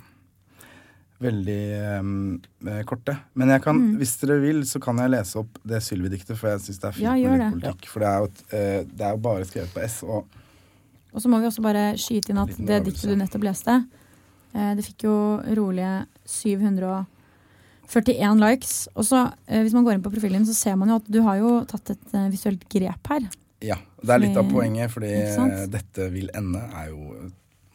[1.21, 3.13] Veldig eh, korte.
[3.37, 3.97] Men jeg kan, Mm.
[3.99, 6.95] hvis dere vil, så kan jeg lese opp det Sylvi-diktet, for jeg syns det er
[6.97, 7.51] fint Ja, med litt det.
[7.61, 7.89] politikk.
[7.91, 10.25] For det er, jo et, eh, det er jo bare skrevet på S, og
[11.11, 13.73] Og så må vi også bare skyte inn at det diktet du nettopp leste,
[14.55, 15.15] eh, det fikk jo
[15.57, 18.87] rolige 741 likes.
[18.95, 21.19] Og så, eh, hvis man går inn på profilen, så ser man jo at du
[21.25, 23.27] har jo tatt et eh, visuelt grep her.
[23.61, 25.11] Ja, det er litt av poenget, fordi
[25.69, 27.29] dette vil ende, er jo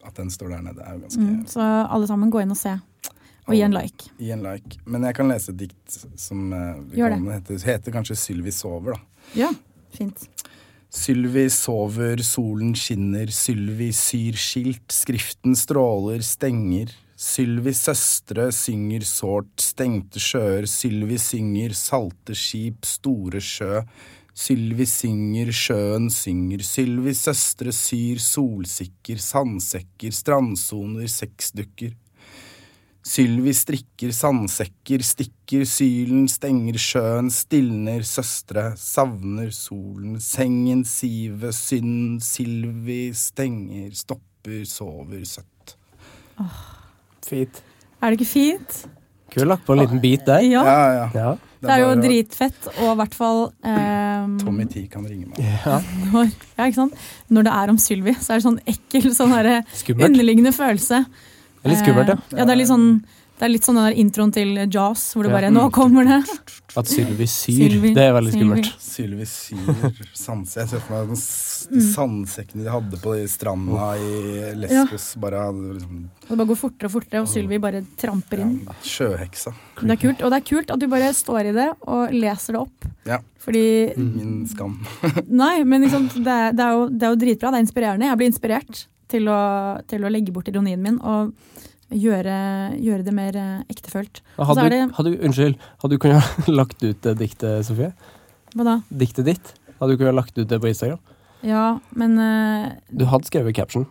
[0.07, 2.59] at den står der nede, er jo ganske Mm, så alle sammen, gå inn og
[2.59, 2.75] se.
[3.47, 4.11] Og gi en like.
[4.19, 4.79] Gi en like.
[4.87, 9.01] Men jeg kan lese et dikt som kan, heter, heter kanskje 'Sylvi sover', da.
[9.35, 9.53] Ja,
[9.95, 10.27] fint.
[10.91, 16.93] Sylvi sover, solen skinner, Sylvi syr skilt, skriften stråler, stenger.
[17.17, 23.81] Sylvis søstre synger sårt, stengte sjøer, Sylvi synger, salte skip, store sjø.
[24.37, 31.97] Sylvi synger, sjøen synger, Sylvis søstre syr, solsikker, sandsekker, strandsoner, sexdukker.
[33.07, 43.13] Sylvi strikker sandsekker, stikker sylen, stenger sjøen, stilner søstre, savner solen, sengen sive, synd, Sylvi
[43.15, 45.77] stenger, stopper, sover søtt.
[47.27, 47.63] Fint.
[48.03, 48.81] Er det ikke fint?
[49.31, 50.43] Kunne lagt på en liten bit der.
[50.43, 50.65] Ja.
[50.67, 51.07] Ja, ja.
[51.15, 51.31] Ja.
[51.63, 55.41] Det er jo dritfett, og i hvert fall ehm, Tommy T kan ringe meg.
[55.41, 55.79] ja.
[56.13, 56.29] når,
[56.59, 57.07] ja, ikke sant?
[57.33, 59.35] når det er om Sylvi, så er det sånn ekkel, sånn
[59.97, 61.05] underliggende følelse.
[61.67, 62.19] Det er litt skummelt, ja.
[62.33, 62.91] Eh, ja, det er litt sånn
[63.37, 65.37] det er litt sånn den der introen til Jaws, hvor det Ja.
[65.37, 66.25] bare Nå kommer det!
[66.75, 68.63] At Sylvi syr, Sylvi, det er veldig Sylvi.
[68.63, 68.71] skummelt.
[68.81, 70.57] Sylvi syr sanse.
[70.63, 71.81] Jeg ser for meg den s- Mm.
[71.93, 75.17] sandsekkene de hadde på de stranda i Lesbos.
[75.21, 78.65] Bare liksom Og det bare går fortere og fortere, og Sylvi bare tramper inn.
[78.65, 79.53] ja, sjøheksa.
[79.83, 82.53] Det er kult, Og det er kult at du bare står i det og leser
[82.53, 82.85] det opp.
[83.05, 83.19] Ja.
[83.39, 84.81] Fordi Ingen skam.
[85.29, 87.51] Nei, men liksom, det, er, det, er jo, det er jo dritbra.
[87.53, 88.09] Det er inspirerende.
[88.09, 89.41] Jeg blir inspirert til å,
[89.89, 91.33] til å legge bort ironien min og
[91.95, 92.37] gjøre,
[92.83, 94.23] gjøre det mer eh, ektefølt.
[94.39, 97.93] Hadde, er det hadde, unnskyld, hadde du kunnet lagt ut det diktet, Sofie?
[98.57, 98.81] Hva da?
[98.91, 99.53] Diktet ditt?
[99.77, 100.99] Hadde du kunnet lagt ut det på Instagram?
[101.47, 103.87] Ja, men uh, Du hadde skrevet caption.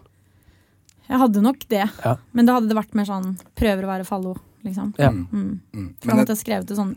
[1.07, 1.85] jeg hadde nok det.
[2.03, 2.15] Ja.
[2.33, 4.35] Men da hadde det vært mer sånn prøver å være fallo,
[4.65, 4.95] liksom.
[4.99, 5.11] Ja.
[5.13, 5.27] Mm.
[5.31, 5.49] Mm.
[5.71, 5.89] Mm.
[6.03, 6.95] Men, måtte jeg, jeg skrevet det sånn,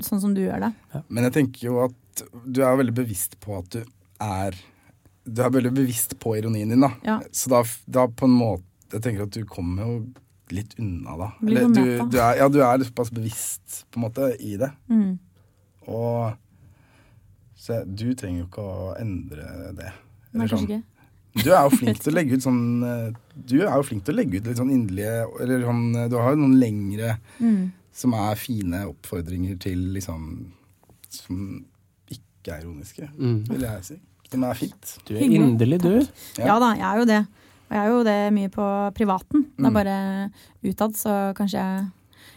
[0.00, 0.72] sånn som du gjør det.
[1.06, 3.82] men jeg tenker jo at du er veldig bevisst på at du
[4.22, 4.56] er
[5.24, 6.90] Du er veldig bevisst på ironien din, da.
[7.06, 7.20] Ja.
[7.32, 9.92] Så da, da på en måte Jeg tenker at du kommer jo
[10.52, 11.28] litt unna, da.
[11.46, 14.68] Eller du, du er, ja, du er såpass bevisst på en måte i det.
[14.92, 15.14] Mm.
[15.88, 16.34] Og
[17.56, 19.46] så du trenger jo ikke å endre
[19.78, 19.92] det.
[20.32, 20.82] Nei, Eller kanskje sånn.
[20.82, 21.42] ikke.
[21.42, 23.06] Du er jo flink til å legge ut sånn eh,
[23.48, 26.18] Du er jo flink til å legge ut litt sånn inderlige Eller sånn eh, Du
[26.20, 27.70] har jo noen lengre Mm.
[27.96, 30.26] som er fine oppfordringer til liksom
[31.08, 31.38] Som
[32.12, 33.38] ikke er ironiske, Mm.
[33.48, 33.96] vil jeg si.
[34.32, 34.92] Som er fint.
[35.06, 35.44] Du er Hyggelig.
[35.46, 35.94] inderlig, du.
[36.40, 36.46] Ja.
[36.54, 37.20] Ja da, jeg er jo det.
[37.72, 38.66] Og jeg er jo det mye på
[38.96, 39.46] privaten.
[39.56, 39.74] Det er Mm.
[39.78, 39.96] bare
[40.64, 41.90] utad, så kanskje jeg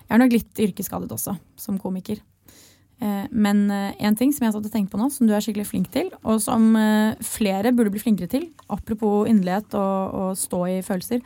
[0.08, 2.20] Jeg er nok litt yrkesskadet også, som komiker.
[3.02, 3.68] Eh, Men
[4.00, 6.12] én ting som jeg satt og tenkt på nå, som du er skikkelig flink til,
[6.24, 11.22] og som eh, flere burde bli flinkere til, apropos inderlighet og, og stå i følelser,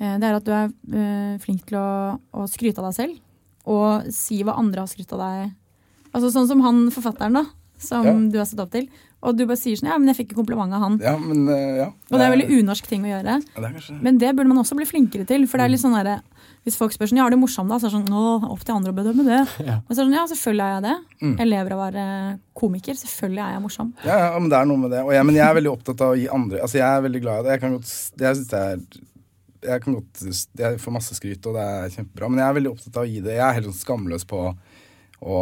[0.00, 3.20] eh, det er at du er eh, flink til å, å skryte av deg selv,
[3.66, 5.54] og si hva andre har skrytt av deg.
[6.12, 7.44] Altså sånn som han forfatteren, da,
[7.80, 8.12] som Ja.
[8.32, 8.88] du har sett opp til.
[9.20, 10.94] Og du bare sier sånn Ja, men jeg fikk en kompliment av han.
[11.04, 11.88] Ja, men eh, ja.
[12.08, 13.34] Og det er veldig unorsk ting å gjøre.
[13.42, 15.44] ja, det kanskje Men det burde man også bli flinkere til.
[15.46, 16.22] For det er litt sånn derre
[16.64, 17.76] Hvis folk spør sånn Ja, er du morsom, da?
[17.76, 19.42] Så er det sånn Nå, opp til andre å bedømme det.
[19.68, 19.76] Ja.
[19.84, 20.96] Og så er det sånn Ja, selvfølgelig er jeg det.
[21.20, 21.36] Mm.
[21.42, 22.06] Jeg lever av å være
[22.56, 22.96] komiker.
[22.96, 23.92] Selvfølgelig er jeg morsom.
[24.08, 25.04] Ja, ja, men det er noe med det.
[25.04, 27.22] Og jeg, men jeg er veldig opptatt av å gi andre Altså, jeg er veldig
[27.26, 27.52] glad i det.
[27.58, 27.92] Jeg kan godt
[28.24, 29.06] Jeg synes det er
[29.60, 30.20] jeg kan godt
[30.56, 33.10] Jeg får masse skryt, og det er kjempebra, men jeg er veldig opptatt av å
[33.12, 33.34] gi det.
[33.36, 34.38] Jeg er helt sånn skamløs på
[35.20, 35.38] å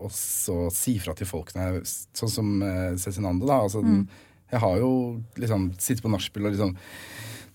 [0.00, 3.62] og så si fra til folkene, Sånn som uh, Cezinando, da.
[3.66, 4.06] Altså, den,
[4.50, 4.92] jeg har jo
[5.40, 6.74] liksom sittet på nachspiel og liksom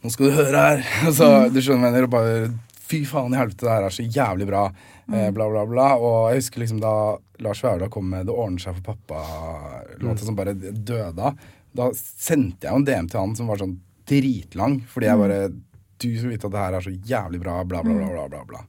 [0.06, 0.86] Nå skal du høre her!
[1.10, 2.08] Altså, Du skjønner mener?
[2.08, 2.50] Og bare
[2.86, 4.68] Fy faen i helvete, det her er så jævlig bra.
[5.10, 5.88] Eh, bla, bla, bla.
[5.98, 6.92] Og jeg husker liksom da
[7.42, 11.40] Lars Vaular kom med 'Det ordner seg for pappa'-låta som bare døde av.
[11.74, 15.40] Da sendte jeg jo en DM til han som var sånn dritlang, fordi jeg bare
[15.98, 18.28] Du skal vite at det her er så jævlig bra, bla, bla, bla.
[18.28, 18.62] bla, bla.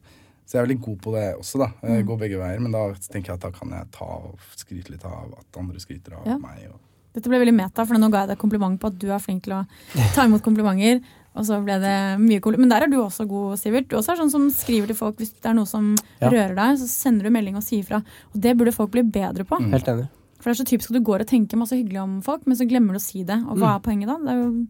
[0.47, 1.69] Så jeg er veldig god på det også, da.
[1.83, 2.61] Jeg går begge veier.
[2.63, 5.81] Men da tenker jeg at da kan jeg ta og skryte litt av at andre
[5.83, 6.39] skryter av Ja.
[6.39, 6.69] meg.
[6.71, 6.79] Og
[7.17, 9.43] Dette ble veldig meta, for nå ga jeg deg kompliment på at du er flink
[9.45, 9.67] til å
[10.15, 11.01] ta imot komplimenter.
[11.37, 12.57] Og så ble det mye cool.
[12.57, 13.89] Men der er du også god, Sivert.
[13.89, 16.29] Du også er sånn som skriver til folk hvis det er noe som Ja.
[16.31, 18.03] rører deg, så sender du melding og sier fra.
[18.35, 19.59] Og det burde folk bli bedre på.
[19.61, 19.71] Mm.
[19.73, 20.09] Helt enig.
[20.39, 22.57] For det er så typisk at du går og tenker masse hyggelig om folk, men
[22.57, 23.37] så glemmer du å si det.
[23.49, 24.17] Og hva er poenget da?
[24.19, 24.67] Det er jo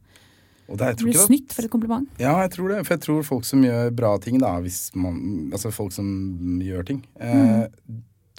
[0.75, 2.09] det, er- jeg det tror blir snytt for et kompliment.
[2.19, 2.81] Ja, jeg tror det.
[2.87, 6.09] For jeg tror folk som gjør bra ting, da, hvis man Altså folk som
[6.63, 7.05] gjør ting.
[7.23, 7.69] Eh,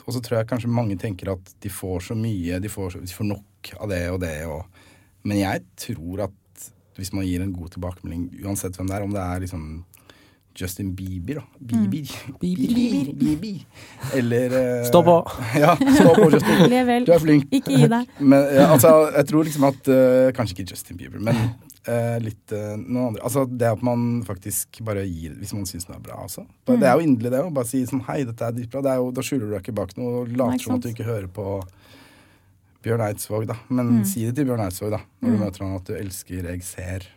[0.07, 3.13] og så tror jeg kanskje mange tenker at de får så mye, de får, de
[3.13, 4.65] får nok av det og det og
[5.27, 6.33] Men jeg tror at
[6.97, 9.65] hvis man gir en god tilbakemelding, uansett hvem det er, om det er liksom
[10.57, 11.43] Justin Bieber, da.
[11.59, 12.07] Bieber.
[12.41, 13.11] Bieber.
[13.13, 13.59] Bieber.
[14.17, 15.17] Eller uh, Stå på!
[15.61, 16.63] Ja, stå på, Justin.
[16.71, 17.05] Lev vel.
[17.05, 17.45] Du er flink.
[17.53, 18.07] Ikke gi deg.
[18.31, 21.37] Men ja, altså, jeg tror liksom at uh, Kanskje ikke Justin Bieber, men
[21.87, 23.23] eh, litt eh, noen andre.
[23.23, 26.43] Altså det at man faktisk bare gir Hvis man syns noe er bra også.
[26.67, 26.79] Mm.
[26.79, 27.41] Det er jo inderlig, det.
[27.47, 28.81] Å bare si sånn Hei, dette er dritbra.
[28.85, 30.89] Det er jo, da skjuler du deg ikke bak noe og later som at du
[30.93, 31.47] ikke hører på
[32.85, 33.55] Bjørn Eidsvåg, da.
[33.73, 34.99] Men si det til Bjørn Eidsvåg, da.
[35.21, 35.43] Når du Mm.
[35.43, 37.07] møter han at du elsker Jeg ser.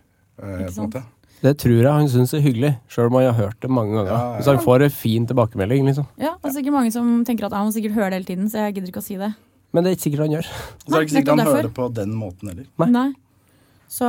[0.41, 1.03] eh, på en måte.
[1.43, 4.11] Det tror jeg han syns er hyggelig, sjøl om han har hørt det mange ganger.
[4.13, 4.41] Ja, ja.
[4.43, 6.07] Så han får en fin tilbakemelding, liksom.
[6.19, 8.51] Ja, det er sikkert mange som tenker at han må sikkert høre det hele tiden,
[8.51, 9.35] så jeg gidder ikke å si det.
[9.73, 10.47] Men det er ikke sikkert han gjør.
[10.51, 11.55] Og så er det ikke sikkert han derfor.
[11.57, 12.67] hører det på den måten heller.
[12.79, 12.89] Nei.
[12.91, 13.13] Nei.
[13.91, 14.07] Så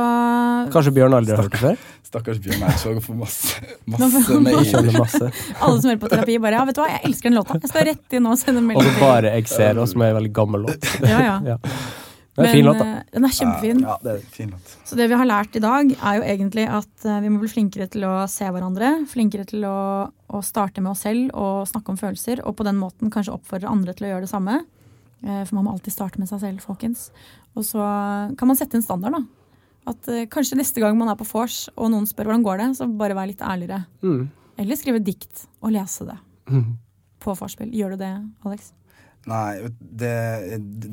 [0.70, 1.80] Kanskje Bjørn aldri har hørt det før?
[2.06, 5.32] Stakkars Bjørn Eidsvåg får masse, masse mailer.
[5.58, 7.56] alle som hører på terapi, bare ja, vet du hva, jeg elsker den låta.
[7.58, 10.32] Jeg skal rett inn og sende Og så bare jeg ser oss med en veldig
[10.38, 10.86] gammel låt.
[11.12, 11.36] Ja, ja.
[11.52, 11.58] Ja.
[12.32, 12.84] Det er en fin låt, da.
[12.88, 13.80] eh, den er kjempefin.
[13.84, 14.70] Ja, det er en fin låt.
[14.88, 17.50] Så det vi har lært i dag, er jo egentlig at eh, vi må bli
[17.52, 18.92] flinkere til å se hverandre.
[19.10, 19.74] Flinkere til å,
[20.32, 22.40] å starte med oss selv og snakke om følelser.
[22.48, 24.62] Og på den måten kanskje oppfordre andre til å gjøre det samme.
[25.26, 27.10] Eh, For man må alltid starte med seg selv, folkens.
[27.52, 27.84] Og så
[28.40, 29.24] kan man sette en standard, da.
[29.90, 32.68] At uh, kanskje neste gang man er på vors og noen spør hvordan går det,
[32.78, 33.82] så bare vær litt ærligere.
[34.02, 34.28] Mm.
[34.62, 36.18] Eller skrive dikt og lese det
[36.52, 36.76] Mm.
[37.22, 37.70] på vorspiel.
[37.72, 38.12] Gjør du det,
[38.44, 38.72] Alex?
[39.30, 40.10] Nei, det,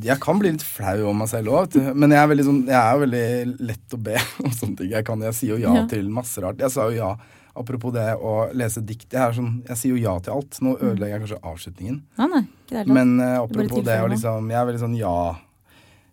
[0.06, 2.78] jeg kan bli litt flau om meg selv òg, men jeg er, veldig sånn, jeg
[2.78, 4.16] er jo veldig lett å be
[4.46, 4.92] om sånne ting.
[4.94, 5.86] Jeg, kan, jeg sier jo ja, Ja.
[5.90, 6.62] til masse rart.
[6.62, 7.10] Jeg sa jo ja,
[7.58, 9.08] apropos det å lese dikt.
[9.12, 10.62] Jeg, er sånn, jeg sier jo ja til alt.
[10.62, 12.00] Nå ødelegger jeg kanskje avslutningen.
[12.22, 12.84] Nei, nei.
[12.86, 15.16] Men uh, apropos det å liksom Jeg er veldig sånn ja.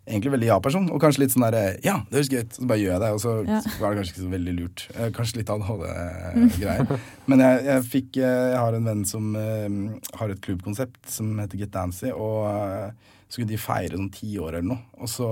[0.06, 2.52] Egentlig veldig ja-person, og kanskje litt sånn derre Ja, det høres gøy ut.
[2.54, 3.60] Så bare gjør jeg det, og så Ja.
[3.80, 4.84] var det kanskje ikke så veldig lurt.
[4.94, 7.00] Eh, Kanskje litt ADHD-greier.
[7.32, 11.32] Men jeg, jeg fikk eh, Jeg har en venn som uh, har et klubbkonsept som
[11.42, 12.90] heter Get Dancy, og uh,
[13.26, 14.82] så skulle de feire sånn ti år eller noe.
[15.02, 15.30] Og så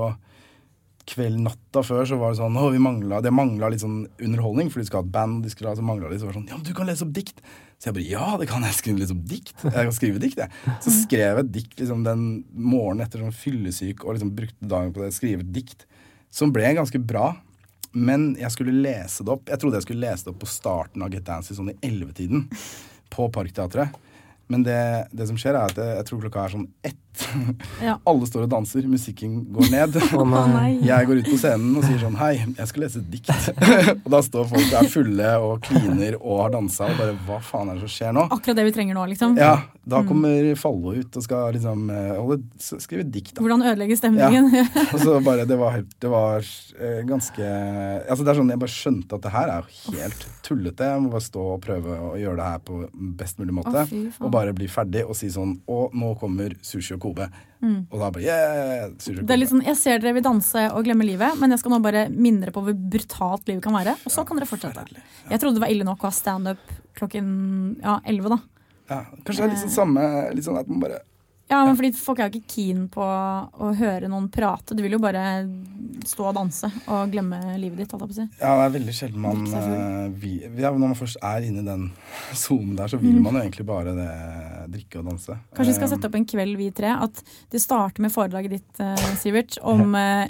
[1.06, 4.70] kvelden natta før så var det sånn Å, vi mangla Det mangla litt sånn underholdning,
[4.72, 6.40] for de skal ha et band, de skulle ha, så mangla litt, så var det
[6.40, 7.42] sånn Ja, men du kan lese opp dikt.
[7.78, 9.54] Så jeg bare Ja, det kan jeg skrive liksom dikt.
[9.64, 10.76] Jeg kan skrive dikt, jeg.
[10.84, 12.22] Så skrev jeg dikt liksom den
[12.52, 15.84] morgenen etter sånn fyllesyk, og liksom brukte dagen på det, skrive dikt,
[16.34, 17.32] som ble ganske bra.
[17.94, 21.04] Men jeg skulle lese det opp Jeg trodde jeg skulle lese det opp på starten
[21.04, 22.48] av Get Dancy, sånn i ellevetiden,
[23.14, 23.94] på Parkteatret.
[24.50, 24.80] Men det,
[25.14, 27.00] det som skjer, er at jeg, jeg tror klokka er sånn ett.
[27.82, 27.96] Ja.
[28.10, 30.00] Alle står og danser, musikken går ned.
[30.14, 30.78] Oh, nei.
[30.84, 33.30] Jeg går ut på scenen og sier sånn Hei, jeg skal lese et dikt.
[34.04, 37.38] og da står folk og er fulle og kliner og har dansa og bare Hva
[37.42, 38.26] faen er det som skjer nå?
[38.34, 39.34] Akkurat det vi trenger nå, liksom.
[39.40, 43.42] Ja, da kommer Fallo ut og skal liksom eh, holde, skrive dikt, da.
[43.44, 44.48] Hvordan ødelegge stemningen.
[44.84, 46.46] Og så bare Det var Det var
[46.78, 47.48] eh, ganske
[48.08, 50.88] Altså det er sånn Jeg bare skjønte at det her er jo helt tullete.
[50.94, 52.80] Jeg må bare stå og prøve å gjøre det her på
[53.18, 53.84] best mulig måte.
[53.84, 57.28] Oh, og bare bli ferdig og si sånn Og nå kommer Sushi og Kobe.
[57.64, 58.88] Og da bare Yeah!
[58.96, 59.20] Kobe.
[59.20, 59.26] Mm.
[59.28, 61.76] Det er litt sånn, Jeg ser dere vil danse og glemme livet, men jeg skal
[61.76, 63.96] nå bare minne dere på hvor brutalt livet kan være.
[64.04, 64.84] Og så kan dere fortsette.
[64.90, 65.04] Ja.
[65.34, 67.28] Jeg trodde det var ille nok å ha standup klokken
[67.82, 68.40] ja, 11, da.
[68.90, 70.02] Ja, kanskje det er litt sånn samme
[70.36, 70.98] Litt sånn at man bare
[71.54, 74.74] Ja, men fordi Folk er jo ikke keen på å høre noen prate.
[74.76, 75.22] Du vil jo bare
[76.04, 77.94] stå og danse og glemme livet ditt.
[77.94, 78.26] holdt jeg på å si.
[78.42, 81.68] Ja, det er veldig sjelden man eh, vi, ja, Når man først er inne i
[81.68, 81.86] den
[82.44, 84.10] sonen der, så vil man jo egentlig bare det,
[84.74, 85.38] drikke og danse.
[85.38, 85.48] Mm.
[85.54, 86.94] Kanskje vi skal Eh, sette opp en kveld, vi tre.
[87.06, 90.26] At det starter med foredraget ditt, eh, Sivert, om uh,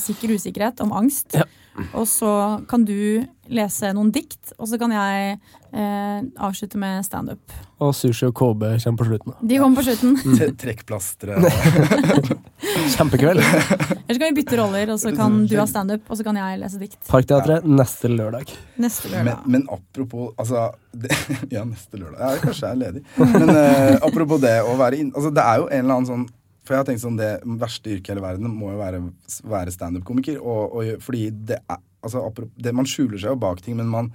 [0.00, 1.36] sikker usikkerhet, om angst.
[1.36, 1.46] Ja.
[1.92, 2.32] Og så
[2.70, 5.36] kan du lese noen dikt, og så kan jeg
[5.70, 7.54] eh, avslutte med standup.
[7.84, 9.34] Og Sushi og KB kommer på slutten.
[9.46, 10.16] De kommer på slutten.
[10.16, 10.56] Mm.
[10.58, 11.36] Trekkplastre.
[12.96, 13.42] Kjempekveld.
[13.42, 16.40] Eller så kan vi bytte roller, og så kan du ha standup, og så kan
[16.40, 16.98] jeg lese dikt.
[17.10, 18.50] Parkteatret neste lørdag.
[18.82, 19.46] Neste Men, lørdag.
[19.52, 21.12] men apropos altså, det,
[21.54, 22.18] Ja, neste lørdag.
[22.22, 23.04] Ja, kanskje jeg er ledig.
[23.20, 25.12] Men eh, apropos det å være inn...
[25.14, 26.26] Altså, det er jo en eller annen sånn
[26.66, 29.02] For jeg har tenkt sånn, Det verste yrket i hele verden må jo være,
[29.46, 30.40] være standup-komiker.
[30.42, 32.24] Og, og, fordi det er altså,
[32.56, 34.10] det, Man skjuler seg jo bak ting, men man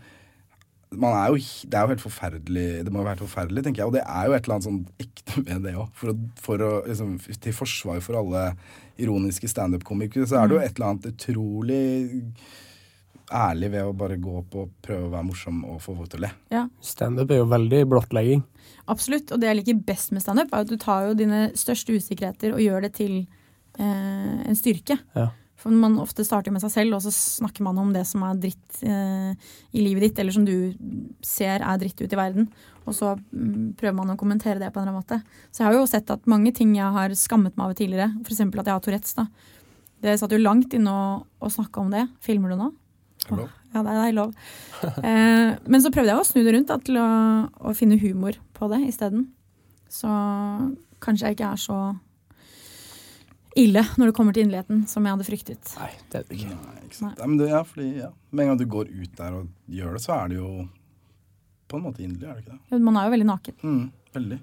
[0.92, 1.38] man er jo,
[1.72, 3.88] det er jo helt forferdelig Det må jo være forferdelig, tenker jeg.
[3.88, 5.94] Og det er jo et eller annet sånn ekte med det òg.
[5.96, 7.14] For, for liksom,
[7.46, 8.42] Til forsvar for alle
[9.02, 11.86] ironiske standup-komikere, så er det jo et eller annet utrolig
[13.32, 16.22] ærlig ved å bare gå opp og prøve å være morsom og få folk til
[16.22, 16.32] å le.
[16.54, 18.44] Ja, Standup er jo veldig blottlegging.
[18.92, 19.32] absolutt.
[19.32, 22.54] Og det jeg liker best med standup, er at du tar jo dine største usikkerheter
[22.56, 23.22] og gjør det til
[23.80, 25.00] eh, en styrke.
[25.16, 25.30] Ja.
[25.62, 28.40] For man ofte starter med seg selv, og så snakker man om det som er
[28.42, 29.36] dritt eh,
[29.78, 30.74] i livet ditt, eller som du
[31.22, 32.48] ser er dritt ut i verden.
[32.90, 35.22] Og så mm, prøver man å kommentere det på en eller annen måte.
[35.54, 38.42] Så jeg har jo sett at mange ting jeg har skammet meg over tidligere, f.eks.
[38.42, 39.28] at jeg har Tourettes, da.
[40.02, 41.10] Det satt jo langt inne å,
[41.46, 42.08] å snakke om det.
[42.26, 42.72] Filmer du nå?
[43.32, 43.48] Hallo?
[43.72, 44.34] Ja, det er lov.
[44.84, 47.08] Eh, men så prøvde jeg å snu det rundt da, til å,
[47.72, 49.28] å finne humor på det isteden.
[49.92, 50.10] Så
[51.04, 51.78] kanskje jeg ikke er så
[53.60, 55.72] ille når det kommer til inderligheten som jeg hadde fryktet.
[55.80, 56.52] Nei, det er det ikke.
[56.56, 57.02] Nei, ikke.
[57.08, 58.12] Nei, men det, ja, fordi, ja.
[58.32, 60.52] Med en gang du går ut der og gjør det, så er det jo
[61.72, 62.82] på en måte inderlig, er det ikke det?
[62.84, 63.58] Man er jo veldig naken.
[63.64, 63.84] Mm,
[64.16, 64.40] veldig.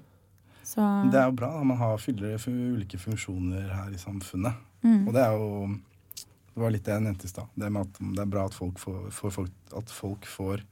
[0.69, 1.51] Så Det er jo bra.
[1.57, 4.57] da, Man har fyller ulike funksjoner her i samfunnet.
[4.85, 5.07] mm.
[5.07, 5.49] Og det er jo
[6.59, 7.51] Det var litt det jeg nevnte i stad.
[7.55, 10.63] Det med at det er bra at folk får, får folk, at folk får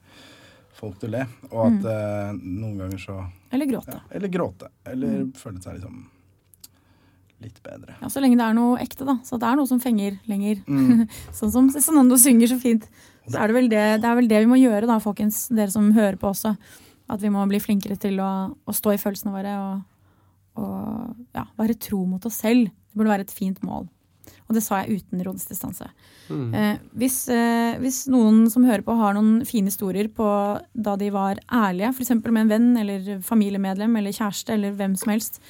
[0.76, 1.22] folk til å le.
[1.48, 3.16] Og at eh, noen ganger så
[3.56, 3.96] Eller gråte.
[3.96, 4.68] ja, Eller gråte.
[4.92, 6.02] Eller føle seg liksom
[7.46, 7.96] litt bedre.
[8.02, 9.16] Ja, Så lenge det er noe ekte, da.
[9.24, 10.60] Så det er noe som fenger lenger.
[10.68, 11.06] Mm.
[11.40, 12.92] sånn som Cezinando synger så fint.
[13.30, 15.46] Så er det, vel det, det er vel det vi må gjøre, da, folkens.
[15.48, 16.58] Dere som hører på også.
[17.08, 19.86] At vi må bli flinkere til å, å stå i følelsene våre og,
[20.60, 22.68] og ja, være tro mot oss selv.
[22.92, 23.88] Det burde være et fint mål.
[24.48, 25.90] Og det sa jeg uten rådsdistanse.
[26.32, 30.28] Eh, hvis, eh, hvis noen som hører på, har noen fine historier på
[30.74, 32.14] da de var ærlige, f.eks.
[32.24, 35.42] med en venn eller familiemedlem eller kjæreste eller hvem som helst,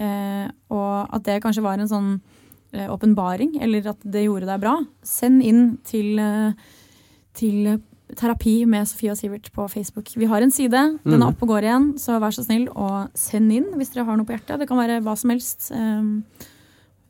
[0.00, 2.08] eh, og at det kanskje var en sånn
[2.72, 6.72] eh, åpenbaring, eller at det gjorde deg bra, send inn til, eh,
[7.36, 7.78] til
[8.16, 10.12] Terapi med Sofie og Sivert på Facebook.
[10.16, 13.10] Vi har en side, den er oppe og går igjen, så vær så snill og
[13.18, 14.60] send inn hvis dere har noe på hjertet.
[14.62, 15.72] Det kan være hva som helst.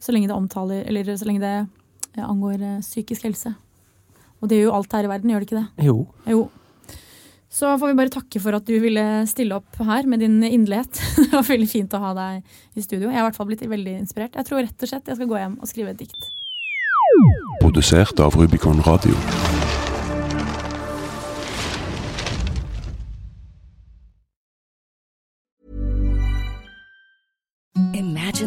[0.06, 3.52] Så lenge det omtaler, eller så lenge det angår eh, psykisk helse.
[4.40, 5.88] Og det gjør jo alt her i verden, gjør det ikke det?
[5.88, 5.98] Jo.
[6.30, 6.46] Jo.
[7.56, 11.00] Så får vi bare takke for at du ville stille opp her med din inderlighet.
[11.22, 13.08] det var veldig fint å ha deg i studio.
[13.08, 14.36] Jeg har i hvert fall blitt veldig inspirert.
[14.36, 16.28] Jeg tror rett og slett jeg skal gå hjem og skrive et dikt.
[17.62, 19.16] Produsert av Rubicon Radio.